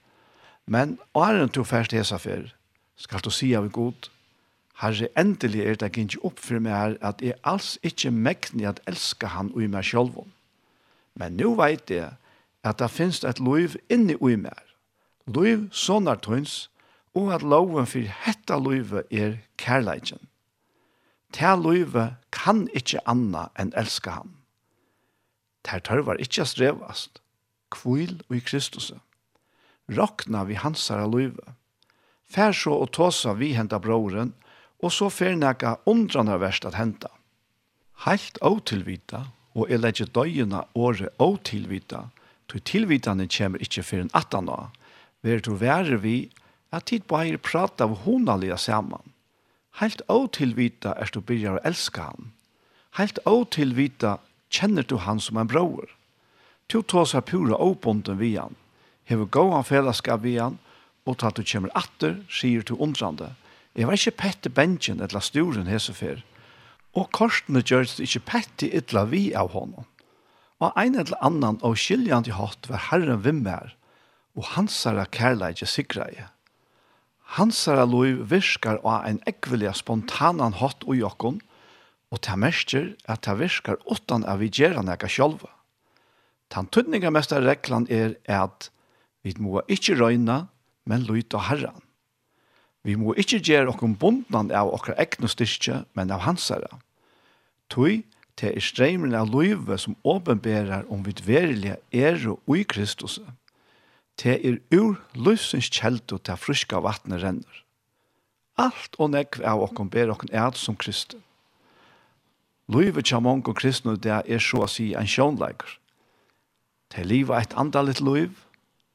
[0.67, 2.49] men åren to færst hesa fyr,
[2.97, 4.09] skal du si av god,
[4.75, 9.31] Herre, endelig er det ikke opp for meg at jeg alls ikke mekner at elska
[9.31, 10.33] han ui meg sjálfum.
[11.15, 12.11] Men nu veit jeg
[12.65, 14.59] at det finnes et liv inni ui meg.
[15.31, 16.69] Liv sånne tøyns
[17.15, 20.21] og at loven for hetta løyve er kærleikjen.
[21.35, 24.35] Ta løyve kan ikkje anna enn elska han.
[25.65, 27.21] Ta tørvar ikkje strevast,
[27.75, 28.93] kvil og i Kristus.
[29.91, 31.55] Rokna vi hansara løyve.
[32.31, 34.35] Fær så og tåsa vi henta broren,
[34.83, 37.11] og så fer nekka undrana verst at henta.
[38.05, 39.25] Heilt åtilvita,
[39.55, 42.09] og jeg legger døgene året åtilvita,
[42.51, 44.73] til tilvitane kjemmer ikkje fyrir en attan av,
[45.25, 46.29] Ver du være vi,
[46.77, 49.13] at tid bare prata av honalige saman.
[49.81, 52.33] Helt åtilvita er du byrjar å elska han.
[52.99, 54.19] Helt åtilvita
[54.55, 55.89] kjenner du han som en bror.
[56.71, 58.55] Du tar seg pura åbonden vi han.
[59.05, 60.61] Hever gåan fellesskap vi han,
[61.05, 63.35] og tatt du kommer atter, sier du undrande.
[63.75, 66.23] Jeg var ikke pette bensjen eller sturen hesefer.
[66.95, 69.89] Og korsene gjør det ikke pette ytla vi av honom.
[70.63, 73.75] Og ein eller annan av skiljande hatt var herren vimmer,
[74.39, 76.31] og hans herre kærleidje sikreie.
[77.35, 81.41] Hansara liv virkar av en ekvelia spontanan hatt og okkon,
[82.15, 85.51] og ta mestjer at ta virkar utan av vi gjerra nega sjolva.
[86.47, 88.69] Tan tunninga mesta reklan er at
[89.27, 90.45] vi må ikkje røyna,
[90.87, 91.83] men lyt og herran.
[92.87, 96.79] Vi må ikkje gjere okkom bundnan av okra egnu styrkje, men av hansara.
[97.73, 98.05] Tui,
[98.39, 103.19] te er streimren av løyve som åpenberar om vi verilige er og ui Kristus.
[104.21, 107.61] Te er ur løsens kjeldu til friska vatnet renner.
[108.61, 111.23] Alt og nekv av okkom ber okkom eit som kristen.
[112.71, 115.79] Luive tja mong og kristne det er så å si en sjånleiker.
[116.95, 118.39] Te liva eit andalit luiv,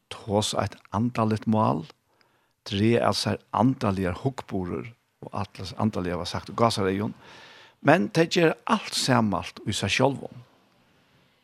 [0.10, 1.84] tås eit andalit mål,
[2.66, 4.88] tre er sær andalige hukkborer,
[5.22, 7.12] og atlas andalige var sagt, og
[7.82, 10.42] men te gjør alt samalt i seg sjolvom.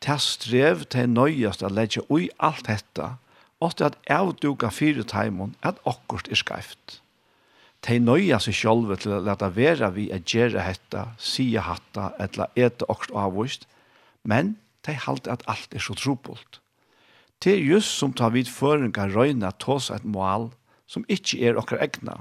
[0.04, 3.16] Te strev te nøyast a legge ui alt hetta,
[3.60, 7.00] åtte at avduka fire teimen at akkurat er skreift.
[7.86, 12.48] De nøya seg sjolve til å lete vera vi er gjere hetta, sige hatta, etla
[12.56, 13.66] ete akkurat avvist,
[14.24, 16.60] men de halte at alt er så trobult.
[17.42, 20.50] Det er just som tar vid føringa røyna tås et mål
[20.88, 22.16] som ikkje er okkar egna.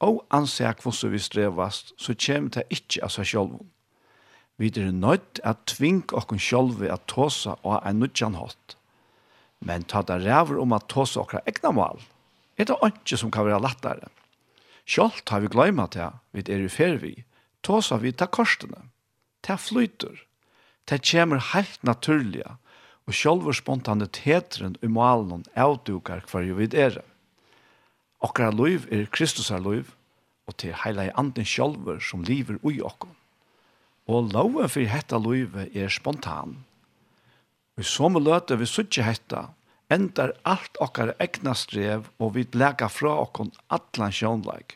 [0.00, 3.66] Og ansek hvordan vi strevast, så kjem det ikkje av seg sjolven.
[4.58, 8.77] Vi er nøyt at tving okkar sjolve at tåsa og en nødjan hatt
[9.60, 12.00] Men ta det ræver om at ta oss okra egna mål.
[12.58, 14.08] Er det ikke som kan være lettere?
[14.86, 17.24] Sjalt har vi gløyma til vi er i fervi.
[17.62, 18.88] Ta oss vi ta korsene.
[19.42, 20.24] Ta flyter.
[20.86, 22.56] Ta kommer helt naturliga,
[23.08, 26.98] Og sjølver spontaniteten i målen avdukar hver jo vid er.
[28.20, 29.94] Okra liv er Kristus er liv,
[30.44, 33.14] og til heila i anden sjølver som lever ui okkom.
[34.08, 36.58] Og loven for hetta livet er spontan
[37.78, 39.44] Vi som løte vi suttje hetta,
[39.94, 44.74] endar alt okkar egna strev og vi lega fra okkon allan sjånleik.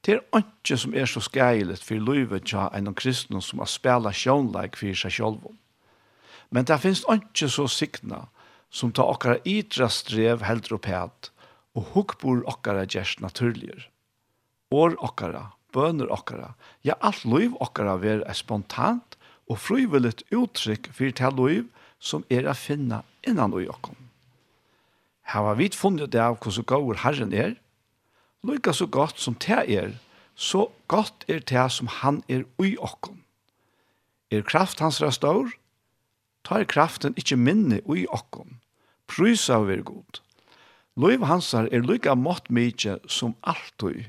[0.00, 4.08] Det er ikke som er så skreilet for livet en enn kristne som har spela
[4.08, 5.44] sjånleik for seg sjolv.
[6.48, 8.22] Men det finnes ikke så sikna
[8.72, 11.30] som ta okkara idra strev heldre opp hæt
[11.76, 13.84] og hukkbor okkara gjerst naturligere.
[14.72, 16.54] År okkara, bøner okkara,
[16.88, 21.68] ja alt liv okkara ver er spontant og frivilligt uttrykk for til liv
[22.02, 23.98] som er å finne innan og jokken.
[25.30, 27.54] Her har vi funnet det av hvordan gaur Herren er,
[28.42, 29.94] lykka så godt som te er,
[30.34, 33.20] så godt er te som han er ui okkom.
[34.34, 35.52] Er kraft hans rastor,
[36.42, 38.58] tar kraften ikkje minne ui okkom,
[39.12, 40.22] Prys av er god.
[40.96, 44.08] Løyv hansar er lykka mått mykje som altui,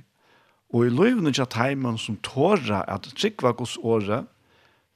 [0.74, 4.26] og i løyvene tja teimen som tåra at tryggva gos året,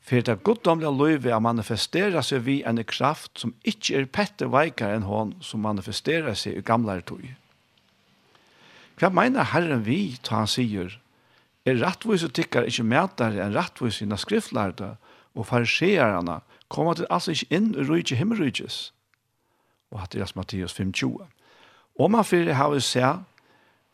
[0.07, 4.95] for det goddomlige løyve er manifestere seg vi en kraft som ikke er pette veikere
[4.95, 7.25] enn hon som manifesterer seg i gamle tog.
[8.97, 10.95] Hva mener Herren vi, ta han sier,
[11.67, 14.95] er rettvise tykkar ikke mætare enn rettvise innan skriftlærde
[15.35, 16.39] og fariseerne
[16.71, 18.77] kommer til altså ikke inn i rydde himmelrydges.
[19.91, 21.27] Og hatt i Matteus 5.20.
[21.99, 23.23] Om han fyrir har vi sett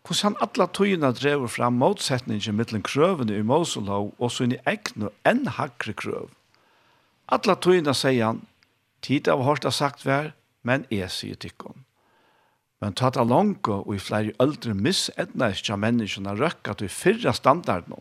[0.04, 5.48] hvordan han alle tøyene drever fram motsetningen mellom krøvene i Moselov og sine egne enn
[5.58, 6.28] hakre krøv.
[7.32, 8.42] Alle tøyene sier han,
[9.02, 10.34] tid av hørt har sagt vær,
[10.64, 11.86] men jeg sier tikkene.
[12.84, 17.32] Men tatt av langt og i flere øldre missetna ikke av menneskene røkket til fyrre
[17.32, 17.96] standarden.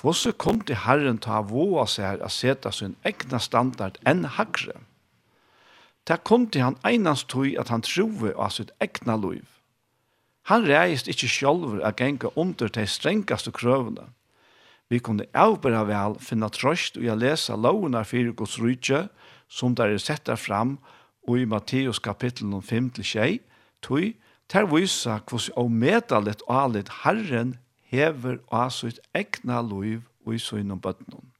[0.00, 4.78] Hvordan kom til Herren ta våa seg å sette sin egna standard enn hakre?
[6.08, 9.44] Det kom til han einans tog at han troe av sitt egna liv.
[10.48, 14.08] Han reist ikkje sjálfur a genga under de strengaste krøvene.
[14.90, 19.08] Vi kunne avbæra vel finna trøst og a lesa lovene fyrir Guds rydtje,
[19.48, 20.78] som der er settet fram
[21.28, 23.42] og i Matteus kapittel 5 til 6,
[23.82, 24.12] tog
[24.48, 27.58] ter vysa hvordan omedallet og alit Herren
[27.90, 31.30] hever av sitt egna liv og i søgnom bøtnen.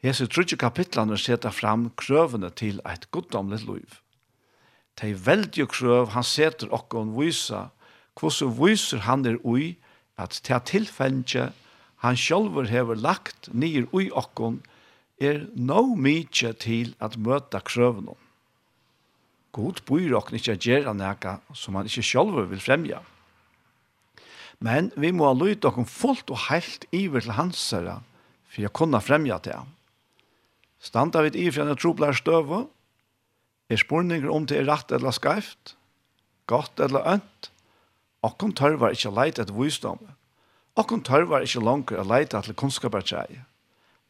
[0.00, 3.99] Hese trutje kapitlene setter fram krøvene til eit goddomlet liv
[4.98, 7.68] de veldige krøv han seter okkon vysa,
[8.18, 9.76] hvordan vyser han er ui,
[10.20, 11.50] at til tilfelletje
[12.04, 14.60] han sjølver hever lagt nir ui okkon,
[15.20, 18.16] er no mykje til at møta krøvene.
[19.52, 23.00] God bryr okken ikkje gjerra noe som han ikkje sjølver vil fremja.
[24.60, 28.00] Men vi må ha lyt okken fullt og heilt iver til hans herre,
[28.50, 29.70] for å kunne fremja til ham.
[30.80, 32.64] Standa vid ifra en troblær støve,
[33.70, 35.76] er spurninger om det er rett eller skreft,
[36.50, 37.50] godt eller ønt.
[38.26, 40.16] Okkon tørvar ikkje leit etter visdomme.
[40.78, 43.44] Okkon tørvar ikkje langer å leite etter kunnskapartjeie.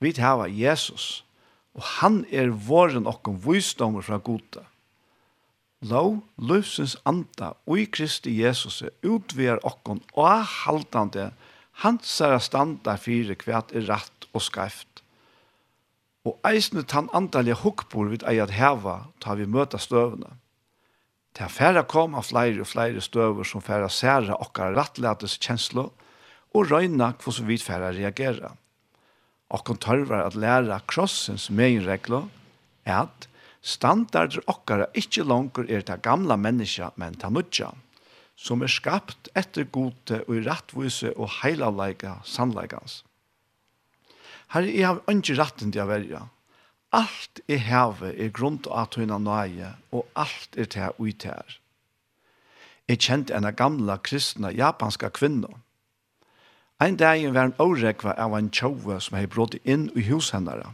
[0.01, 1.23] Vi hava Jesus,
[1.77, 4.65] og han er våren okkon visdommer fra gode.
[5.81, 11.31] Lå, løsens anda, og i Kristi Jesus utvier okkon og haltande
[11.85, 14.90] hans er standa fire kvært er rett og skreft
[16.29, 20.37] og eisne tann andalige hukkbor vid eier heva, ta vi møta støvene.
[21.33, 25.91] Det er færre kom av flere og flere støver som færre særa okkar rattletes kjenslo,
[26.51, 28.53] og røyna hvordan vi færre reagera.
[29.51, 32.29] Okkon tørver at læra krossens meginregler
[32.85, 33.29] er at
[33.63, 37.71] standarder okkar ikkje langer er ta gamla menneska, men ta nudja,
[38.37, 43.03] som er skapt etter gode og i rattvise og heilavleika sannleikans.
[44.51, 46.21] Herre, jeg har ikke retten til å velge.
[46.91, 51.07] Alt i havet er grunn til at hun er nøye, og alt er til å
[51.07, 51.59] ut her.
[52.91, 55.53] Jeg kjente en av gamle kristne japanske kvinner.
[56.83, 60.73] En dag var en årekve av en tjove som har brått inn i hus henne.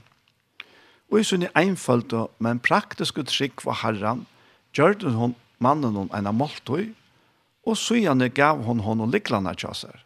[1.13, 4.25] Og i sinne einfølte, men praktiske trygg for herren,
[4.73, 6.95] gjør hun mannen hun en av måltøy,
[7.67, 10.06] og så gjerne gav hun henne liklande tjøser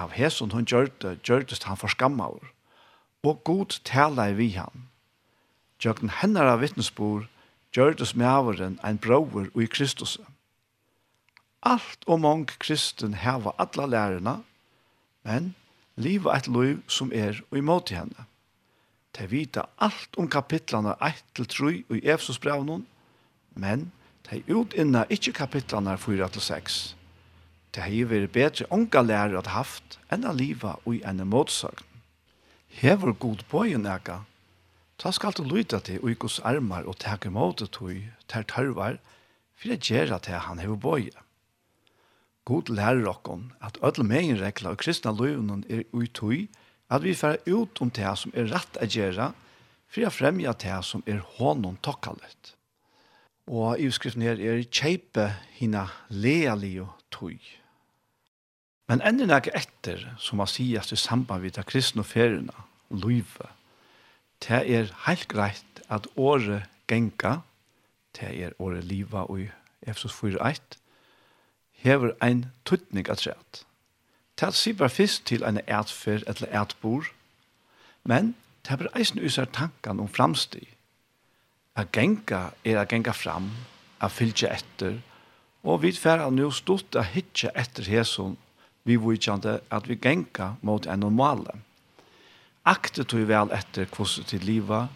[0.00, 2.52] av hesson hon gjørte, gjørtes han for skammaur,
[3.26, 4.88] og god tala i vi han.
[5.80, 7.26] Gjøkken hennar av vittnesbor,
[7.76, 10.18] gjørtes med averen en brauer og i Kristus.
[11.62, 14.40] Alt og mong kristen heva alla lærerna,
[15.28, 15.54] men
[16.00, 18.26] liva et liv som er og imot henne.
[19.12, 22.40] Te vita alt om kapitlene 1 til 3 og i Efsos
[23.54, 23.90] men
[24.24, 26.99] te utinna ikkje kapitlene 4-6.
[27.70, 31.22] Det har jo vært bedre unga lærere at haft enn å leve og i en
[31.30, 31.86] motsøkn.
[32.80, 34.20] Hever god bøyen eka,
[34.98, 37.98] ta skal du lytte til uikos armar og teke måte tog
[38.30, 38.98] ter tørvar
[39.58, 41.26] for å gjøre til han hever bøye.
[42.48, 46.46] God lærer okkon at ødel megin regla og kristna løyvnen er ui tog
[46.90, 49.30] at vi fer ut om det som er rett å gjøre
[49.90, 52.54] for å fremja det som er hånden tokkalet.
[53.50, 57.38] Og i utskriften her er kjeipe hina lealig og tog.
[58.90, 63.46] Men enda nek etter, som man sier i samband med kristne ferierna, løyve,
[64.42, 67.36] det er helt greit at året genka,
[68.18, 69.44] det er året liva og
[69.86, 70.58] Efesos 4.1,
[71.84, 73.62] hever ein tuttning at rett.
[74.34, 77.06] Det sier bare først til en ætfer eller ætbor,
[78.02, 78.34] men
[78.66, 80.66] det er eisen usar tankan om framstig.
[81.76, 83.52] A genka er a genka fram,
[84.00, 84.98] a fylgja etter,
[85.62, 88.38] og vi færa nu stort a hitja etter hesson
[88.90, 91.60] vi vujtjande at vi genka mot en normale.
[92.66, 94.88] Akte tog vel etter kvosset til liva,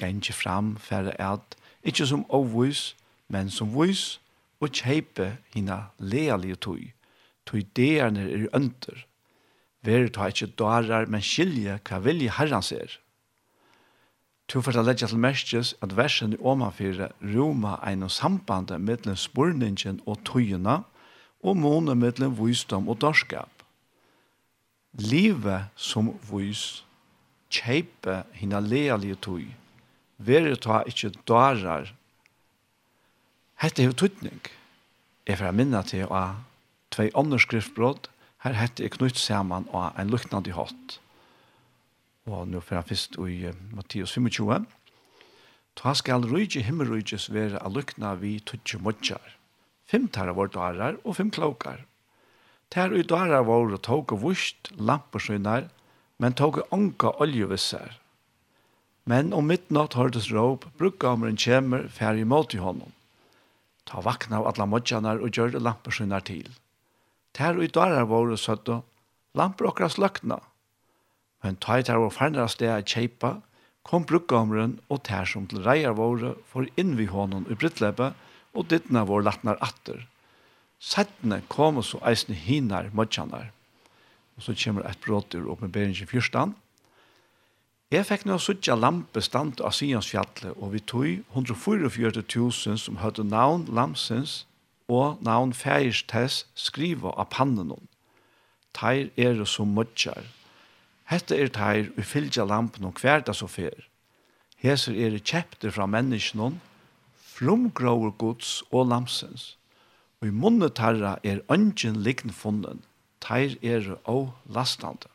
[0.00, 1.56] genki fram, færre at,
[1.86, 2.92] ikkje som ovvis,
[3.32, 4.18] men som vois,
[4.62, 6.82] og kjeipe hina lealige tog,
[7.46, 9.06] tog deerne er under.
[9.82, 12.98] Vere ta ikkje darar, men skilje hva vilje herran ser.
[14.46, 19.16] Tu for å legge til merkes at versen i omanfyrir Roma einu noe samband mellom
[19.18, 20.82] spurningen og tøyene,
[21.42, 23.50] og måne mellom visdom og dørskap.
[24.98, 26.82] Livet som vis
[27.52, 29.44] kjeipe hina lealige tog,
[30.18, 31.90] vere ta ikkje darar.
[33.62, 34.40] Hette hev tøytning.
[35.26, 36.22] Jeg får minna til å
[36.94, 38.08] tvei andre skriftbrott,
[38.42, 40.98] her hette er knytt saman og en luknande hatt.
[42.26, 44.66] Og nå får jeg først i Mattias 25.
[45.78, 49.38] Ta skal rydje himmelrydjes være a lukna vi tuttje modjar
[49.92, 51.82] Fem tæra vårt dårar og fem klokar.
[52.72, 55.66] Tær ut dårar vår og tåg og vust, lampersynnar,
[56.16, 57.98] men tåg og onka oljevissar.
[59.04, 62.96] Men om midnatt hørtes råp, brukkameren kjemmer, fær i mål til honom.
[63.84, 66.48] Ta vakna av alla modjanar og gjør lampersynnar til.
[67.36, 68.80] Tær ut dårar vår og søtta,
[69.36, 70.40] lamper okra sløkna.
[71.44, 73.42] Men ta ut tær vår farnere sted er kjeipa,
[73.84, 78.16] kom brukkameren og tær som til reier våre for inn vi honom i brittleppet,
[78.52, 80.06] og dittna vår latnar atter.
[80.82, 83.52] Settene kom og så eisne hinar mødjanar.
[84.36, 86.56] Og så kommer et brot ur åpenberingen fyrstan.
[87.92, 93.26] Jeg fikk nå suttja lampe stand av Sions fjallet, og vi tog 144.000 som høyde
[93.28, 94.46] navn lamsens
[94.88, 97.88] og navn fægirstess skriva av pannen hon.
[98.72, 100.24] Teir er som mødjar.
[101.12, 103.76] Hette er teir og fylgja lampen og hverda så fer.
[104.62, 106.54] Heser er kjepte fra menneskene
[107.42, 109.56] frumgråur gods og lamsens.
[110.22, 112.84] Og i munnet herra er ønsken likn funnen,
[113.18, 115.10] teir er og lastande.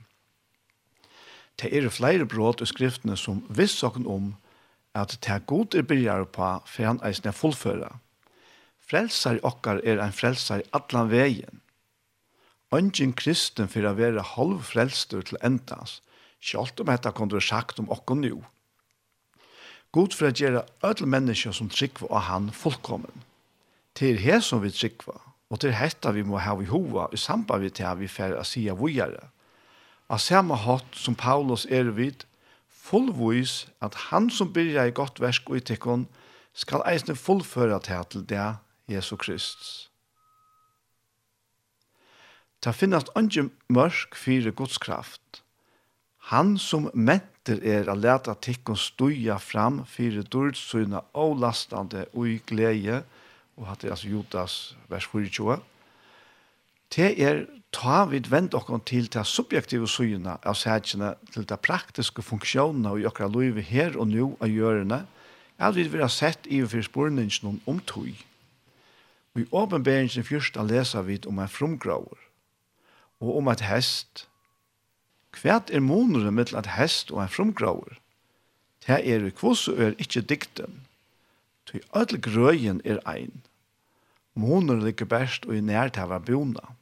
[1.57, 4.33] Det er flere bråd i skriftene som viss okken om
[4.93, 7.95] at det god er byrjar på for han eisne fullføra.
[8.87, 11.63] Frelsar okkar er ein frelsar allan vegin.
[12.75, 16.01] Ønsken kristen for å være halv frelstur til endas,
[16.37, 18.35] Sjalt om dette kunne du sagt om okken nå,
[19.95, 23.23] God for å gjøre alle mennesker som trykva av han fullkommen.
[23.97, 25.15] Til her som vi trykva,
[25.49, 28.43] og til hetta vi må ha i hova i samband vi til vi fer å
[28.45, 29.29] sia vujare.
[30.11, 32.25] Av samme hatt som Paulus er vid,
[32.67, 36.07] fullvis at han som byrja i godt versk og i tikkon,
[36.53, 38.47] skal eisne fullføre til til det
[38.89, 39.89] Jesu Kristus.
[42.61, 45.21] Ta finnast ikke mørk fire godskraft.
[45.21, 45.46] kraft,
[46.27, 52.41] Han som menter er at leta tikkun stuja fram fyrir dyrtsyna og lastande og i
[52.43, 53.03] glede,
[53.55, 54.57] og hatt er altså Judas
[54.91, 55.55] vers 24.
[56.91, 62.23] Det er ta vid vend okkon til ta subjektive syna av sætjene til ta praktiske
[62.23, 65.05] funksjonene og jokra loive her og nu av gjørene,
[65.57, 68.11] er vi vil ha sett i for spurningen om tog.
[69.33, 72.19] Og i åpenberingen først lesa vid om en frumgraver,
[73.19, 74.27] og om et hest,
[75.37, 77.99] Kvært er monere mittel at hest og en frumgrauer.
[78.87, 80.79] Det er i kvoss og er ikkje dikten.
[81.69, 83.43] Ty öll grøyen er ein.
[84.33, 86.73] Monere ligger best og i nært hava bona.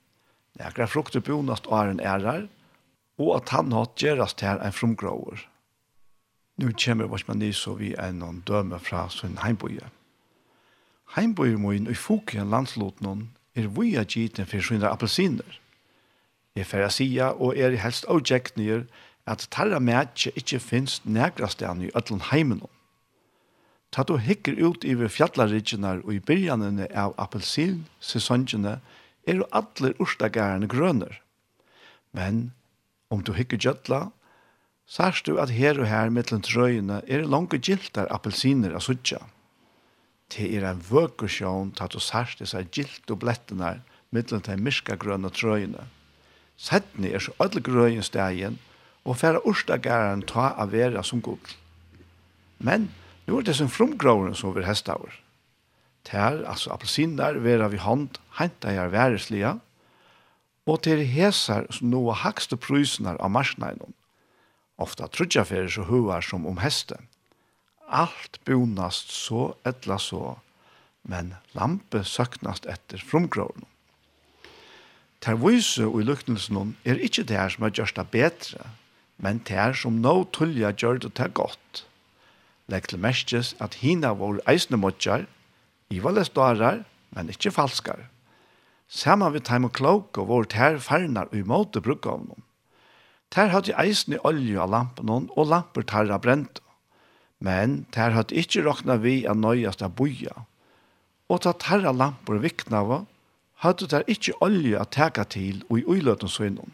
[0.60, 2.47] Nekra frukter bonast og er en ærar,
[3.20, 5.43] og at han hatt gjerast her en frumgrauer.
[6.56, 9.89] Nu kommer vårt man så vi er noen døme fra sin heimboje.
[11.16, 15.60] Heimboje må inn i fokus i landslåten er vi er gitt for sine appelsiner–
[16.56, 18.86] Jeg får sige, og er helst og tjekkner,
[19.28, 22.62] at tarra mætje ikkje finst nægra stedan i ötlun heimen.
[23.91, 28.80] Ta du hikker ut i fjallarridgjenar og i byrjanene av appelsin, sesongjene,
[29.28, 31.20] er jo atler urstagærene grønner.
[32.14, 32.53] Men
[33.10, 34.12] om du hikker gjøtla,
[34.88, 39.20] sørst du at her og her mittlen trøyene er langt giltar appelsiner av suttja.
[40.32, 43.82] Det er en vøkersjån tatt du sørst disse gilt og blettene
[44.16, 45.89] mittlen til myrka grønne trøyene
[46.58, 48.60] Sættene er så alle grøyen stegen,
[49.06, 51.56] og færre orsdageren ta av vera som god.
[52.60, 52.89] Men
[53.28, 55.14] nu er det som frumgråren som vil heste over.
[56.06, 59.56] Ter, altså appelsiner, vera vi hånd, henta jeg væreslige,
[60.66, 63.93] og til hesar som noe hakste prysner av marsnainon.
[64.82, 66.97] Ofta trudja fyrir så huar som om heste.
[67.86, 70.36] Alt bonast så etla så,
[71.06, 73.66] men lampe søknast etter frumgråren
[75.26, 78.70] ter vise og i lyktelsen er ikke det her som har gjort det bedre,
[79.18, 81.86] men det her som nå tullja gjør det til godt.
[82.70, 85.26] Legg til mestes at hina vår eisne motjar,
[85.90, 88.08] i valde stårar, men ikke falskar.
[88.90, 92.46] Saman vi teim og klok og vår ter farnar og imot brukka av noen.
[93.34, 96.62] Ter hadde eisne olje av lampen og lamper tarra brent.
[97.42, 100.46] Men ter hadde ikkje råkna vi av nøyast av boja.
[101.30, 102.94] Og ta tarra lampor vikna av
[103.64, 106.74] hadde der ikkje olje å teka til og i uiløten så innom.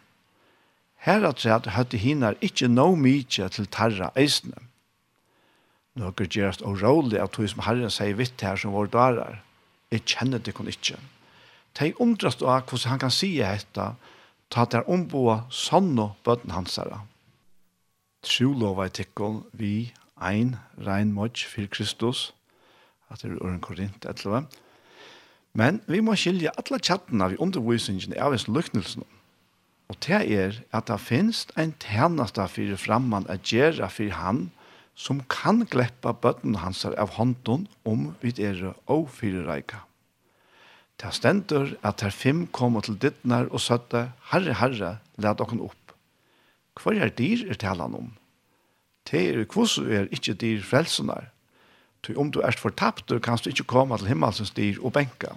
[1.05, 4.57] Her at seg hadde hinar ikkje no mykje til tarra eisne.
[5.97, 9.41] Nøkker gjerast og rålig at hos som herren sier vitt her som vår dvarar.
[9.91, 10.99] Jeg kjenner det kun ikkje.
[11.79, 13.95] De undrast av hvordan han kan sige hetta,
[14.51, 17.01] ta der omboa sanno bøtten hansara.
[18.23, 22.31] Trulova i tikkon vi ein rein modj for Kristus,
[23.09, 24.45] at det er uren Korint 11,
[25.57, 29.03] Men vi må skilja alla chattene vi undervisningen av hans lyknelsen.
[29.91, 34.45] Og det er at det finnes en tjeneste for fremman at gjøre for han
[34.95, 39.83] som kan gleppa bøtten hans av hånden om vi er og fire reika.
[41.01, 45.95] Det stender at her fem kom til dittnar og søtte, Herre, Herre, led dere opp.
[46.77, 48.11] Hva er dyr er talan om?
[49.09, 51.31] Det er kvosser er ikke dyr frelsenar,
[52.01, 55.35] Ty om du erst fortapt, du kan du ikke komme til himmelsens dyr og benka.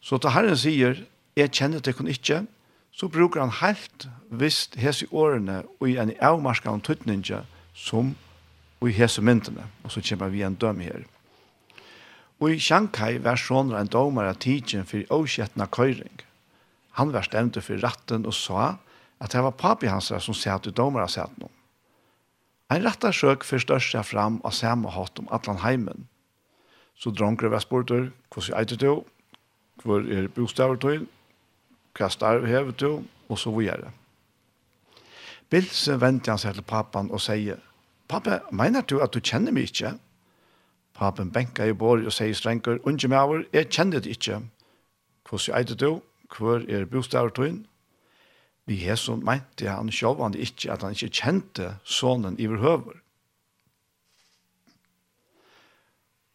[0.00, 1.02] Så da Herren sier,
[1.36, 2.44] jeg kjenner det kun ikke,
[2.96, 7.42] så brukar han helt visst hese årene og i en avmarska om tøtninga
[7.74, 8.14] som
[8.80, 9.66] og i hese myndene.
[9.84, 11.04] Og så kommer vi en døm her.
[12.40, 16.22] Og i Shanghai var sånne en domare tidsen for åkjettene køyring.
[17.00, 18.76] Han var stemt for ratten og sa
[19.20, 21.52] at det var papi hans som satt i domare satt noen.
[22.70, 26.08] En rettarsøk forstår seg fram av samme hatt om atlan heimen.
[26.98, 29.04] Så dronker var sporter, hvordan eitir du,
[29.84, 31.04] hvor er bostaver til,
[31.96, 33.92] hva starv hever du, og så videre.
[35.50, 37.62] Bilse venter han seg til pappan og sier,
[38.08, 39.96] «Pappa, mener du at du kjenner meg ikke?»
[40.96, 44.40] Papen benka i bor og sier strenger, «Unge meg over, jeg kjenner det ikke.
[45.28, 45.90] Hvordan eitir du,
[46.36, 47.58] hvor er bostaver til,
[48.66, 52.98] vi Jesus mente han sjåvande ikke at han ikke kjente sonen i behøver.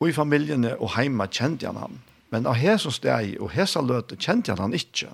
[0.01, 1.99] Og i familjene og heima kjente han han.
[2.31, 5.11] Men av hese steg og hese løte kjente han han ikke.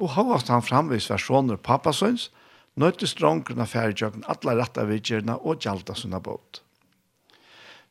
[0.00, 2.30] Og hovast han framvis var pappa pappasøns,
[2.78, 6.62] nøyte strongrene færgjøkken alle rette vidgjørene og gjalda sina båt.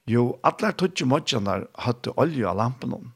[0.07, 3.11] Jo, alle tøtje måttjene høtte olje av lampen om.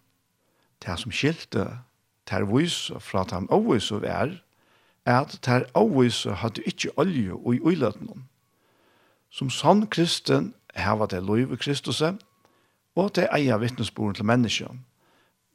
[0.83, 1.79] Det som skilte,
[2.27, 4.35] det er vis fra at han overvis og vær,
[5.05, 8.23] at ter avvise hadde ikke olje og i uiløtene.
[9.29, 12.01] Som sann kristen heva det lov i Kristus,
[12.95, 14.79] og det eier vittnesboren til menneskene.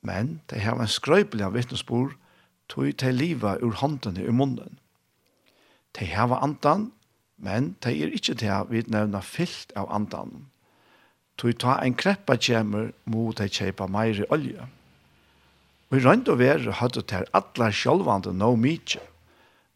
[0.02, 2.14] Men det har en skrøypelig av vittnesbord,
[2.68, 4.78] tog til livet ur hånden i munnen.
[5.98, 6.92] De har andan,
[7.38, 10.48] men de er ikke til å nevna fyllt av andan.
[11.38, 14.66] Tog ta en kreppa kjemer mot de kjeipa meire olje.
[15.88, 19.00] Og i rønt og vær hadde de allar sjolvande no mykje.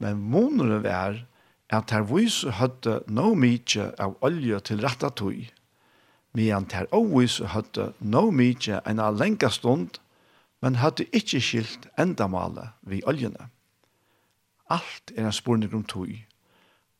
[0.03, 1.21] Men månere var
[1.73, 5.39] at her vise hadde no mykje av olje til retta av tog,
[6.37, 10.01] medan her avvis hadde no mykje en av lenka stund,
[10.63, 13.49] men hadde ikkje skilt endamalet vi oljene.
[14.73, 16.11] Alt er en spurning om tog,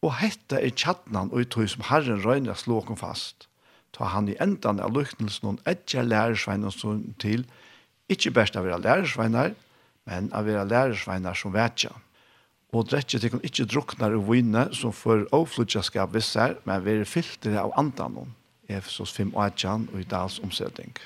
[0.03, 3.49] og hetta er tjattnan og i tog som Herren røyner slåken fast,
[3.93, 7.45] ta han i endan av luknelsen og etter lærersveinen som til,
[8.11, 9.53] ikkje best av være lærersveinar,
[10.09, 11.93] men av være lærersveinar som vetja
[12.73, 17.05] og drekker til kun ikkje druknar og vinne som for overflutja visser, men vi er
[17.05, 18.33] filtre av andanon,
[18.69, 20.97] Efesos 5 og 18 og i dals omsetning.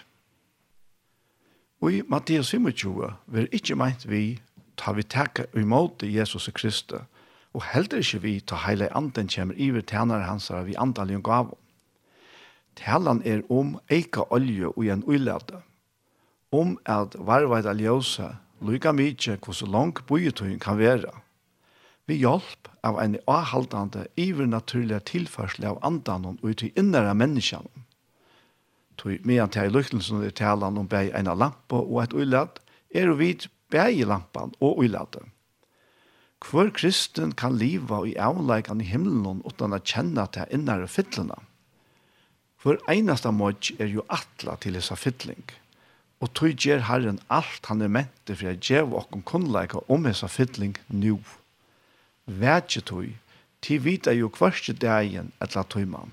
[1.82, 4.38] Og i Mattias 25 vil ikke meint vi
[4.76, 7.02] ta vi takka imot Jesus Kristus,
[7.52, 11.56] og heldur ikkje vi ta heile anden kjemmer iver tænare hans vi andalig gav.
[12.76, 15.62] Talan er om eika olje og en uilade,
[16.52, 21.25] om at varvaida ljøse, lykka mykje hvordan lang bojetøyen kan være,
[22.06, 27.84] vi hjelp av en avhaldande ivernaturlig tilførsel av andan og ut i innere menneskene.
[28.96, 32.60] Tog medan til lyktelsen er talan om bæg en lampa og et uilad,
[32.94, 33.34] er vi
[33.72, 35.26] bæg lampan og uiladet.
[36.46, 41.38] Hvor kristen kan liva i avleikan i himmelen utan å kjenne til innare fytlene.
[42.62, 45.42] Hvor einasta måte er jo atla til disse fytling.
[46.20, 50.28] Og tog gjer Herren alt han er mente for å gjøre oss kunnleika om disse
[50.32, 51.18] fytling nu
[52.26, 53.08] vetje tog,
[53.62, 56.12] til vita jo kvarste dagen etla tøyman.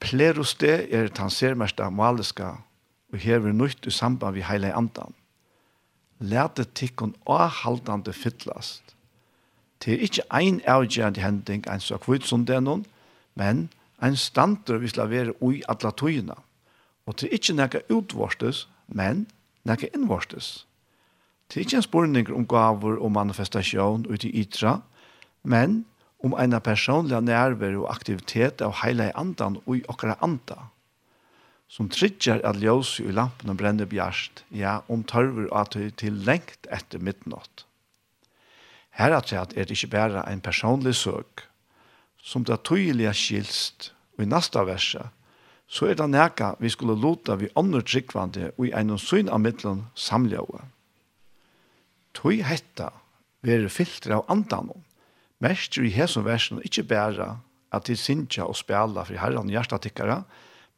[0.00, 2.54] Plerus det er tan sermersta maliska
[3.12, 5.14] og hever nøyt i samband vi heile andan.
[6.20, 8.94] Læte tikkun avhaldande fyllast.
[9.84, 12.84] Det er ikkje ein avgjørende hending ein så kvitt som det noen,
[13.34, 13.68] men
[14.02, 16.36] ein standard vi slaverer ui atla tøyina.
[17.06, 19.26] Og det er ikkje nekka utvorstes, men
[19.64, 20.66] nekka innvorstes.
[21.50, 24.76] Det er ikke en spørning om gaver og manifestasjon ut i ytra,
[25.42, 25.80] men
[26.22, 30.68] om en personlig nærvær og aktivitet av hele andan og i okra anda,
[31.66, 36.70] som trygger at ljøs i lampen brenner bjørst, ja, om tørver at det til lengt
[36.70, 37.66] etter midnatt.
[38.94, 41.48] Her er det er ikke bare en personlig søk,
[42.22, 45.08] som det tydelig skilst, og i neste verset,
[45.66, 49.40] så er det nækka vi skulle lota vi andre tryggvande og i en syn av
[49.40, 50.62] middelen samljøet
[52.16, 52.90] tøy hetta
[53.46, 54.84] vere filtre av andan om.
[55.40, 57.30] Mestur i hesson versen ikkje bæra
[57.72, 60.22] at de sinja og spela fri herran hjertatikkara,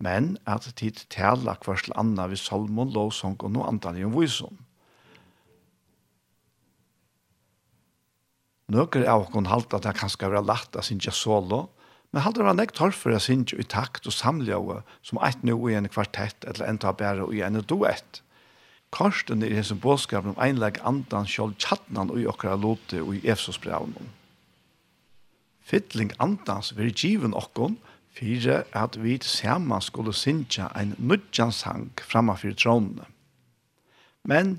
[0.02, 4.58] men at tid tala kvars til anna vi salmon, lovsong og no andan i omvisom.
[8.72, 11.66] Nøkker av hon halda at det kanskje vera lagt av sinja solo,
[12.12, 15.56] men halda var nekt torf for at sinja i takt og samljau som eit nu
[15.68, 18.21] i en kvartett eller enda bæra i en duett
[18.92, 23.22] korsten er hesen bådskapen om einleik andan sjálf tjattnan og i okkara lote og i
[23.32, 24.10] Efsos braunen.
[25.64, 27.78] Fittling andans vil given okkon
[28.12, 33.08] fyrir at vi saman skulle sinja ein nudjansang framma fyrir trónene.
[34.24, 34.58] Men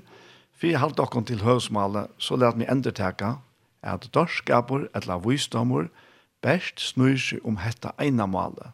[0.52, 3.36] fyrir halvt okkon til høvsmale så let mi enderteka
[3.82, 5.86] at dorskapur etla vysdomur
[6.42, 8.72] best snur seg om hetta eina male.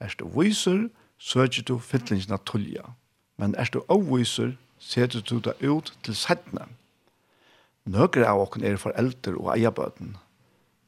[0.00, 2.92] Erst du viser, søker du fittlingina tullja.
[3.38, 6.68] Men erst du avviser, setter du det ut til settene.
[7.86, 10.16] Nøkere av åkken er foreldre og eierbøten.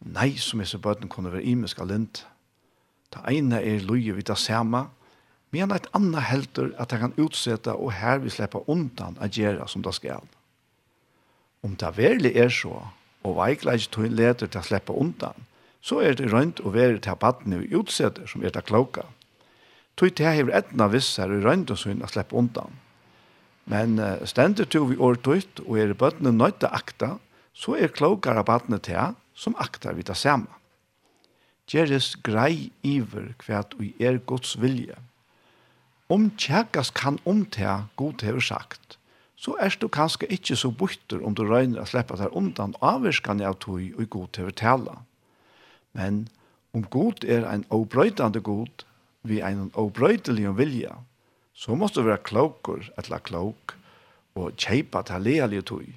[0.05, 2.24] Nei, som disse bøten kunne være imisk av lint.
[3.14, 4.86] Det ene er løye vidt av samme,
[5.51, 9.68] men et annet helter at jeg kan utsette og her vil slippe undan å gjøre
[9.70, 10.26] som det skal.
[11.64, 12.74] Om det virkelig er så,
[13.24, 15.47] og veikleis tog leder til å slippe undan,
[15.80, 19.07] så er det rønt å være til battene og utsetter som er det kloka.
[19.97, 22.76] Tog til jeg har etna visser i rønt og synd å slippe undan.
[23.69, 27.16] Men uh, stendur jo vi åretøyt, og er bøttene nødt til akta,
[27.53, 30.49] så er klokere bøttene til, som akta vi det samme.
[31.69, 34.97] Gjeres grei iver kvært vi er Guds vilje.
[36.09, 38.97] Om tjekkast kan om til god hever sagt,
[39.37, 43.45] så er du kanskje ikke så bøtter om du røyner å slippe deg undan avvirskan
[43.45, 44.97] av tog og god hever tale.
[45.93, 46.25] Men
[46.73, 48.87] om god er en obrøytande god,
[49.23, 50.97] vi er en obrøytelig vilje,
[51.59, 53.75] så måste du vara klokor, eller klok,
[54.39, 55.89] og kjeipa til lealige tog.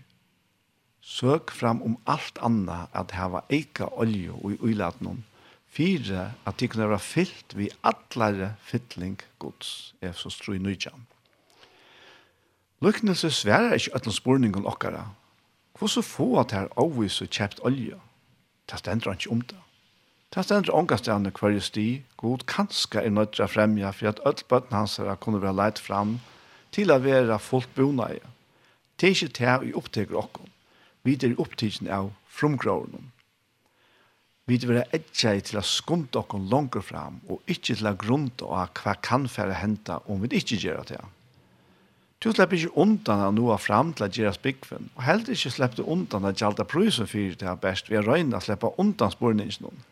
[1.01, 5.21] Søk fram om alt anna at hava eika olje og uilatnum,
[5.69, 11.05] fire at de kunne være fyllt vi atlare fytling gods, Efsos 3 nøytjan.
[12.81, 15.11] Lyknelse sværer ikke ætlen spurningen okkara.
[15.77, 17.97] Hvordan få at her avvis og kjøpt olje?
[18.69, 19.57] Det stender han ikke om det.
[20.31, 24.45] Det stender ångastene hver sti, god kanska er nødt til å fremja for at alle
[24.47, 26.13] bøttene hans her kunne være leit fram
[26.71, 28.23] til å være fullt boneie.
[28.95, 30.39] Det er ikke det vi opptaker oss.
[31.03, 33.03] Vi er opptaker av frumgrårene.
[34.47, 38.47] Vi er være etkje til å skunde okken langer fram, og ikke til å grunne
[38.47, 41.03] av hva kan fære hente om vi ikke gjør det.
[42.23, 45.81] Du slipper ikke undan av noe fram til å gjøre spikven, og heller ikke slipper
[45.81, 49.11] du undan av gjaldt av prøysen for det best ved å røyne å slippe undan
[49.11, 49.87] spørningen noen.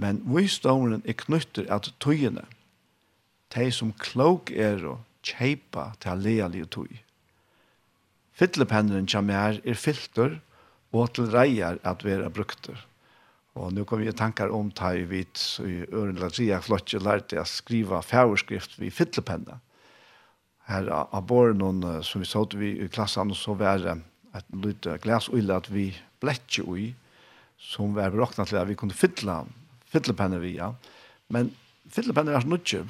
[0.00, 2.44] Men visdomen er knyttet at tøyene,
[3.52, 7.02] de som klok er og kjeipa til lealige tøy.
[8.32, 10.38] Fytlependeren kommer er filter
[10.92, 12.78] og til reier at være brukter.
[13.54, 17.36] Og nå kommer jeg tankar om ta i vit så i ørenla tria flotje lærte
[17.36, 19.58] jeg skriva fæverskrift vid fytlepenna.
[20.70, 23.98] Her av borren som vi såg vi i klassen, så var det
[24.32, 25.90] et lite glas ulla at vi
[26.22, 26.92] bletje ui,
[27.58, 29.42] som var berakna til at vi kunne fytla
[29.92, 30.72] fiddlepenner vi, ja.
[31.32, 31.52] Men
[31.92, 32.82] fiddlepenner er nudje.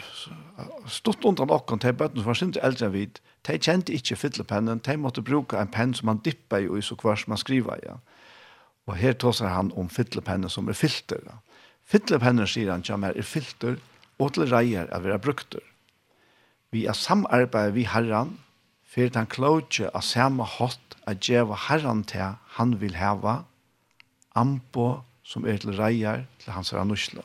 [0.90, 4.82] Stort undan okken til bøtten som var sint eldre enn vidt, de kjente ikke fiddlepennen,
[4.86, 7.78] de måtte bruke en penn som man dippa i, og så hver som man skriva
[7.80, 7.98] i, ja.
[8.90, 11.40] Og her tåser han om fiddlepennen som er filter, ja.
[11.88, 13.76] Fiddlepennen, sier han, som er filter,
[14.22, 15.62] og til reier av vera brukter.
[16.72, 18.36] Vi er samarbeid vi herran,
[18.86, 20.78] for han klodje av samme hot,
[21.10, 23.42] at djeva herran til han vil heva,
[24.38, 27.24] ambo som er til reier til hans ranusle.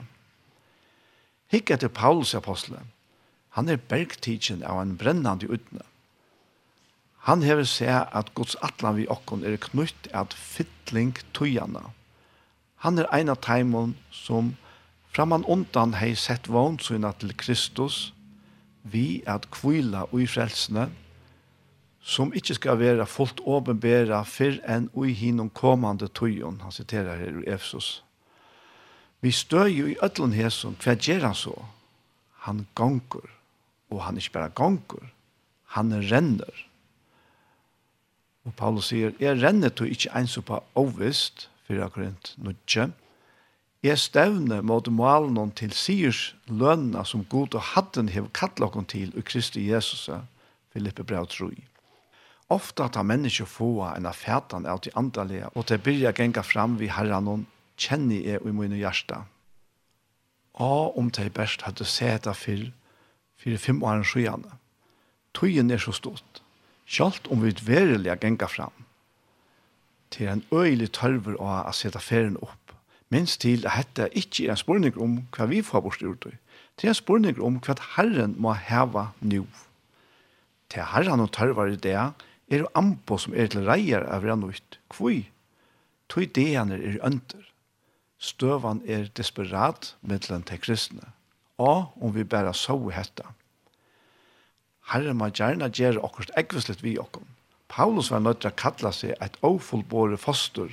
[1.51, 2.79] Hikk etter Paulus apostle.
[3.59, 5.83] Han er bergtidsen av en brennande utne.
[7.27, 11.89] Han hever se at Guds atlan vi okkon er knutt at fytling tøyana.
[12.85, 14.53] Han er ein av teimon som
[15.11, 18.13] framan undan hei sett vognsynna til Kristus,
[18.83, 20.87] vi at kvila ui frelsene,
[22.07, 27.41] som ikke skal være fullt åpenbæra før enn ui hinnom komande tøyen, han siterer her
[27.41, 28.03] i Efsos.
[29.21, 31.55] Vi støy jo i ødlen hesson, hva gjør han så?
[32.47, 33.27] Han gonger,
[33.91, 35.11] og han ikke bare gonger,
[35.75, 36.63] han renner.
[38.47, 42.91] Og Paulus sier, jeg renner til ikke ens på ovist, 4 Korint nødje.
[43.83, 49.23] jeg stevne mot malen til siers lønna som god og hatten hev kattlokken til og
[49.25, 50.09] Kristi Jesus,
[50.73, 51.51] Filippe brev 3.
[52.49, 56.87] Ofta tar mennesker få en affætan av de andalige, og til byrja genga fram vi
[56.87, 57.45] herran
[57.77, 59.25] kjenner jeg i mine hjerte.
[60.53, 62.69] Og om det er best hadde sett det for,
[63.37, 64.45] for fem år siden.
[65.35, 66.41] Tøyen er så stort.
[66.87, 68.71] selv om vi verilig genga fram.
[70.11, 72.71] Til en øyelig tørver å ha sett affæren opp.
[73.11, 76.27] Minst til at dette ikke er en spørning om hva vi får bort ut.
[76.79, 79.43] Det er en spørning om hva Herren må heve nå.
[80.71, 81.99] Til Herren og tørver i det,
[82.47, 84.79] er det ambo som er til reier av hverandre ut.
[84.95, 85.19] Hvor?
[86.07, 87.43] To ideene er under.
[88.17, 91.11] Støvan er desperat mittlen til kristne.
[91.57, 93.33] Og om vi bare så hetta.
[94.93, 97.27] Herre må gjerne gjøre akkurat ekvislet vi okkom.
[97.67, 100.71] Paulus var nødt til å kalla seg et ofullbåre foster.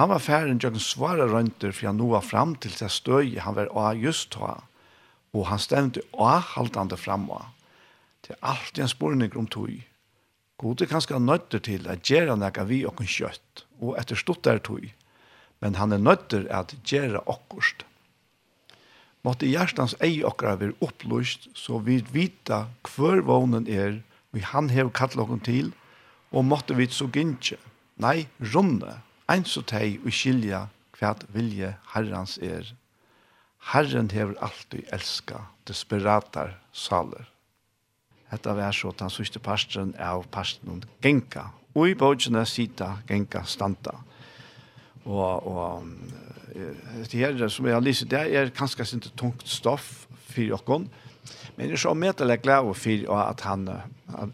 [0.00, 3.68] Han var færen jøkken svare rønter for han noa fram til det støy han var
[3.76, 4.62] å just ta.
[5.36, 7.50] Og han stemte avhaltande fram av.
[8.24, 9.74] Det er alltid en spørning om tog
[10.58, 14.58] God er kanskje nøytter til at gjøre noe vi og kjøtt, og etter stort der
[14.58, 14.88] tog.
[15.62, 17.84] Men han er nøytter at gjøre okkurst.
[19.26, 24.00] Måtte hjertens ei okkara være opplyst, så vi vita hver vånen er,
[24.34, 25.72] vi han hev kattlokken til,
[26.30, 27.58] og måtte vi så gynnskje.
[27.98, 28.98] Nei, runde,
[29.30, 30.66] ein så teg og skilja
[30.98, 32.74] hva vilje herrens er.
[33.70, 37.26] Herren hever alltid elska desperatar saler.
[38.30, 41.48] Hetta var så den sørste pasten av pasten Genka.
[41.74, 43.94] Og i sita Genka standa.
[45.04, 45.84] Og, og
[47.10, 50.88] det her som jeg har lyst det er kanskje ikke tungt stoff for dere.
[51.56, 53.68] Men jeg er så medelig glad for at han,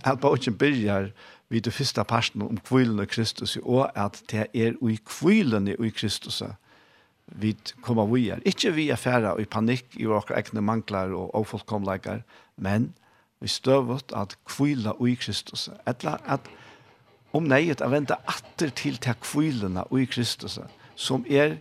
[0.05, 1.11] at bøkene begynner
[1.49, 5.87] vid det første pasten om kvilen og Kristus, og at det er i kvilen og
[5.87, 6.43] i Kristus
[7.27, 8.43] vi kommer vi er.
[8.45, 12.21] Ikke vi er færre i panikk i våre egne mangler og ofullkomleikar,
[12.57, 12.93] men
[13.45, 16.49] vi støvet at kvila ui Kristus, etla at
[17.35, 20.59] om neget at vente atter til til kvilene ui Kristus,
[20.95, 21.59] som er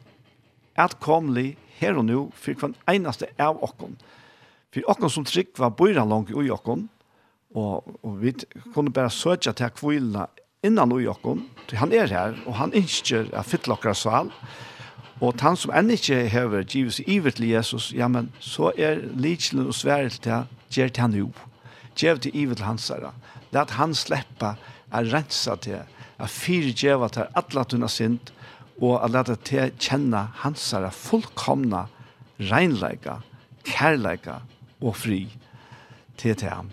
[0.80, 3.98] atkomlig her og nu, for hver eneste av okken.
[4.74, 6.88] For okken som trygg var bøyre langt ui okken,
[7.54, 8.34] og, og vi
[8.74, 10.28] kunne bare søke til kvilene
[10.64, 14.32] innan ui okken, til han er her, og han innskjer av fytlokkere sal,
[15.22, 19.04] og han som enn ikke hever givet seg iver til Jesus, ja, men så er
[19.16, 21.28] lidselen og sværet til gjør til han jo.
[21.96, 23.14] Gjev til ivet til hans herre.
[23.54, 24.56] Lat han sleppa
[24.94, 25.84] a rensa til,
[26.18, 28.34] a fyrgjeva til atla tunna synd,
[28.82, 31.86] og a leta til kjenna hans herre fullkomna
[32.42, 33.20] reinleika,
[33.68, 34.42] kærleika
[34.82, 35.28] og fri
[36.18, 36.72] til til ham.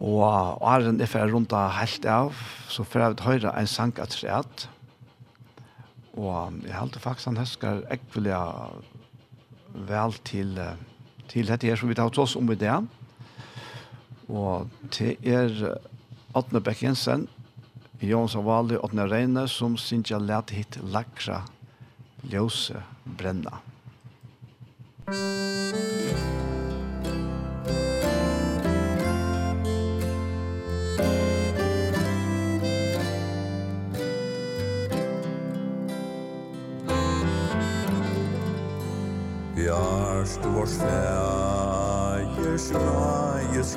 [0.00, 0.24] Og
[0.66, 2.34] Arjen er ferdig rundt av helt av,
[2.68, 4.66] så får jeg høre en sang av træt.
[6.14, 8.34] Og jeg halte faktisk han husker ekvelig
[9.88, 10.58] vel til,
[11.30, 12.74] til dette her som vi tar oss om i det.
[14.28, 15.78] Og det er
[16.34, 17.28] Otne Beck Jensen,
[18.00, 21.44] Jons Avali, Otne Reine, som synes jeg lærte hit lakra
[22.30, 23.60] ljøse brenna.
[39.54, 41.63] Bjarst vår svær
[42.54, 43.76] Sjörs, Majes,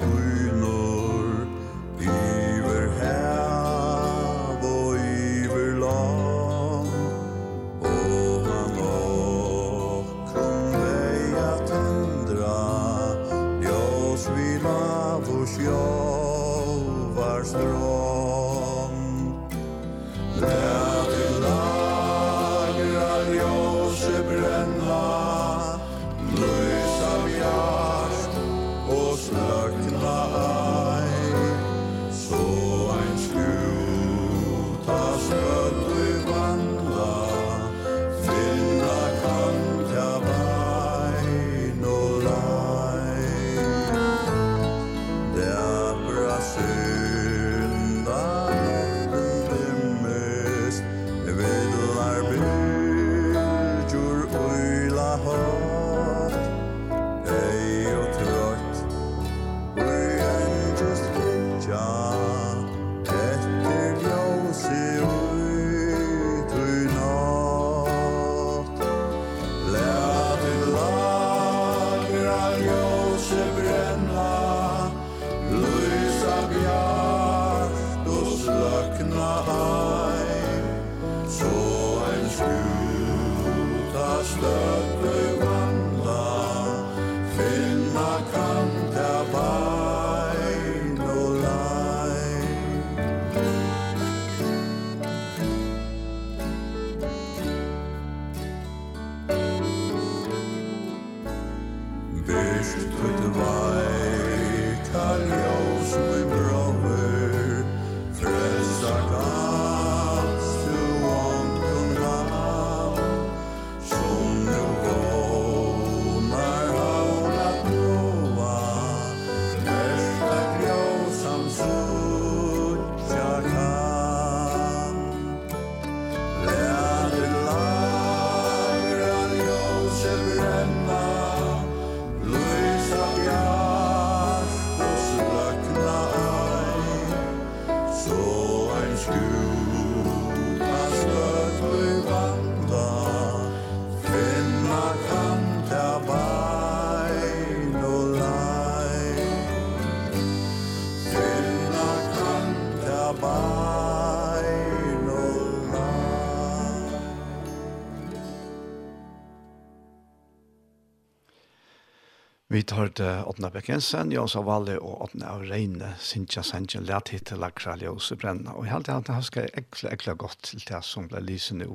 [162.78, 167.42] hørte Åtna Bekkensen, Jons av Valle og Åtna av Reine, Sintja Sintja, lett hit til
[167.42, 168.54] Lakra Ljøse Brenna.
[168.54, 171.70] Og jeg halte at det skal ekle, ekle godt til det som ble lyse nå,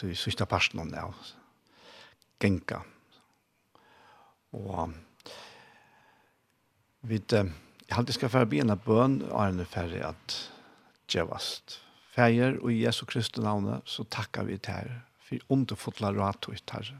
[0.00, 1.04] til sørste parten om det,
[2.40, 2.80] Genka.
[4.56, 4.94] Og
[7.06, 10.38] vi, jeg halte skal være begynne bøn, og er ferdig at
[11.10, 11.78] djevast.
[12.10, 16.98] Feier og i Jesu Kristi navnet, så takkar vi til her, for underfotla ratuit herre.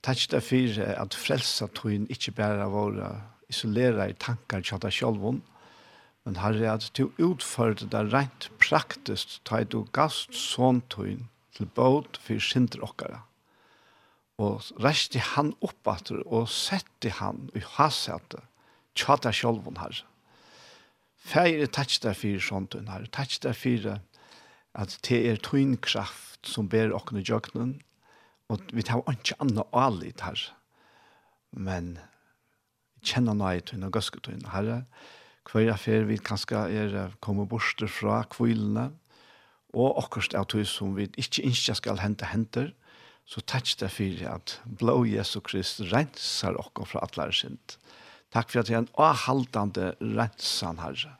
[0.00, 3.10] Takk deg for at frelsa tøyen ikke bare våre
[3.52, 5.42] isolera i tankar til deg sjálvun,
[6.24, 11.26] men herre at du utførte det rent praktisk ta du gast sånn tøyen
[11.56, 13.24] til båt for sindre okkara.
[14.40, 18.40] Og reiste han opp atter og sette han i hasete
[18.96, 20.06] til deg sjálvun herre.
[21.20, 23.92] Fære takk deg for sånn tøyen herre, takk deg for
[24.80, 27.80] at det er tøyen kraft som ber okkene jøkkenen,
[28.50, 30.40] og vi tar ikke annet alit her.
[31.54, 31.98] Men
[33.06, 34.80] kjenner nøye til noe gøske til noe herre.
[35.50, 38.90] Hver affær vi kanskje er kommet bort fra kvilene,
[39.70, 42.72] og akkurat av tog som vi ikke ikke skal hente henter,
[43.30, 47.76] så takk det for at blå Jesu Krist renser dere fra alle sint.
[48.34, 51.14] Takk for at jeg er en avhaldende rensan, Herre.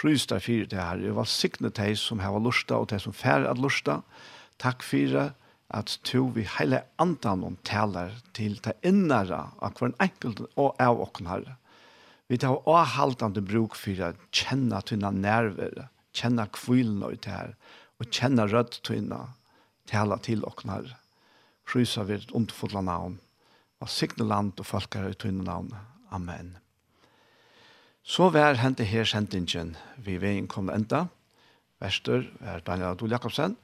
[0.00, 1.06] Prøys deg for det, Herre.
[1.08, 4.00] Jeg var sikne til som har lusta, og til som færre at lusta.
[4.60, 5.26] Takk for det
[5.70, 11.02] at to vi heile andan om taler til ta innere av hver enkelt og av
[11.02, 11.56] okken herre.
[12.30, 17.54] Vi tar avhaldande bruk for å kjenne tynne nerver, kjenne kvilen og det her,
[17.98, 19.20] og kjenne rødt tynne
[19.90, 20.96] tale til okken herre.
[21.66, 23.18] Prysa vi et ondfotla navn,
[23.80, 25.72] og signe land og folkere i tynne navn.
[26.10, 26.56] Amen.
[28.02, 31.06] Så vær hentet her sendingen vi veien kom enda.
[31.80, 33.54] Vester er Daniel Adol Jakobsen,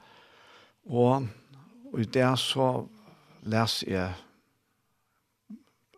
[0.87, 1.27] og
[1.93, 2.87] Og i det så
[3.47, 4.15] les jeg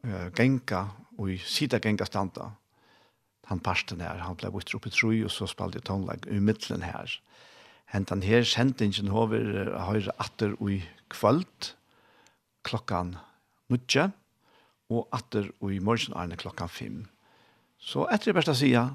[0.04, 0.84] uh, genka
[1.18, 2.52] og i sida genka standa
[3.48, 6.40] han parsten her, han ble bort oppe i tru og så spalte jeg tonlag i
[6.42, 7.14] middelen her
[7.92, 11.72] hentan her sendingen hover høyre atter i kvöld
[12.68, 13.16] klokkan
[13.72, 14.10] nutje,
[14.92, 17.06] og atter i morgen arne klokkan fem
[17.80, 18.88] så etter det beste sida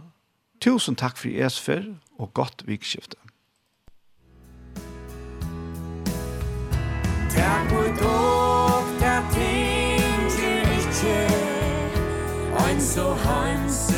[0.61, 1.89] tusen takk for i esfer
[2.19, 3.32] og godt vikskiftet
[7.99, 10.01] doch der Ting,
[10.37, 10.85] den ich
[12.65, 13.15] ein so.
[13.25, 13.92] heims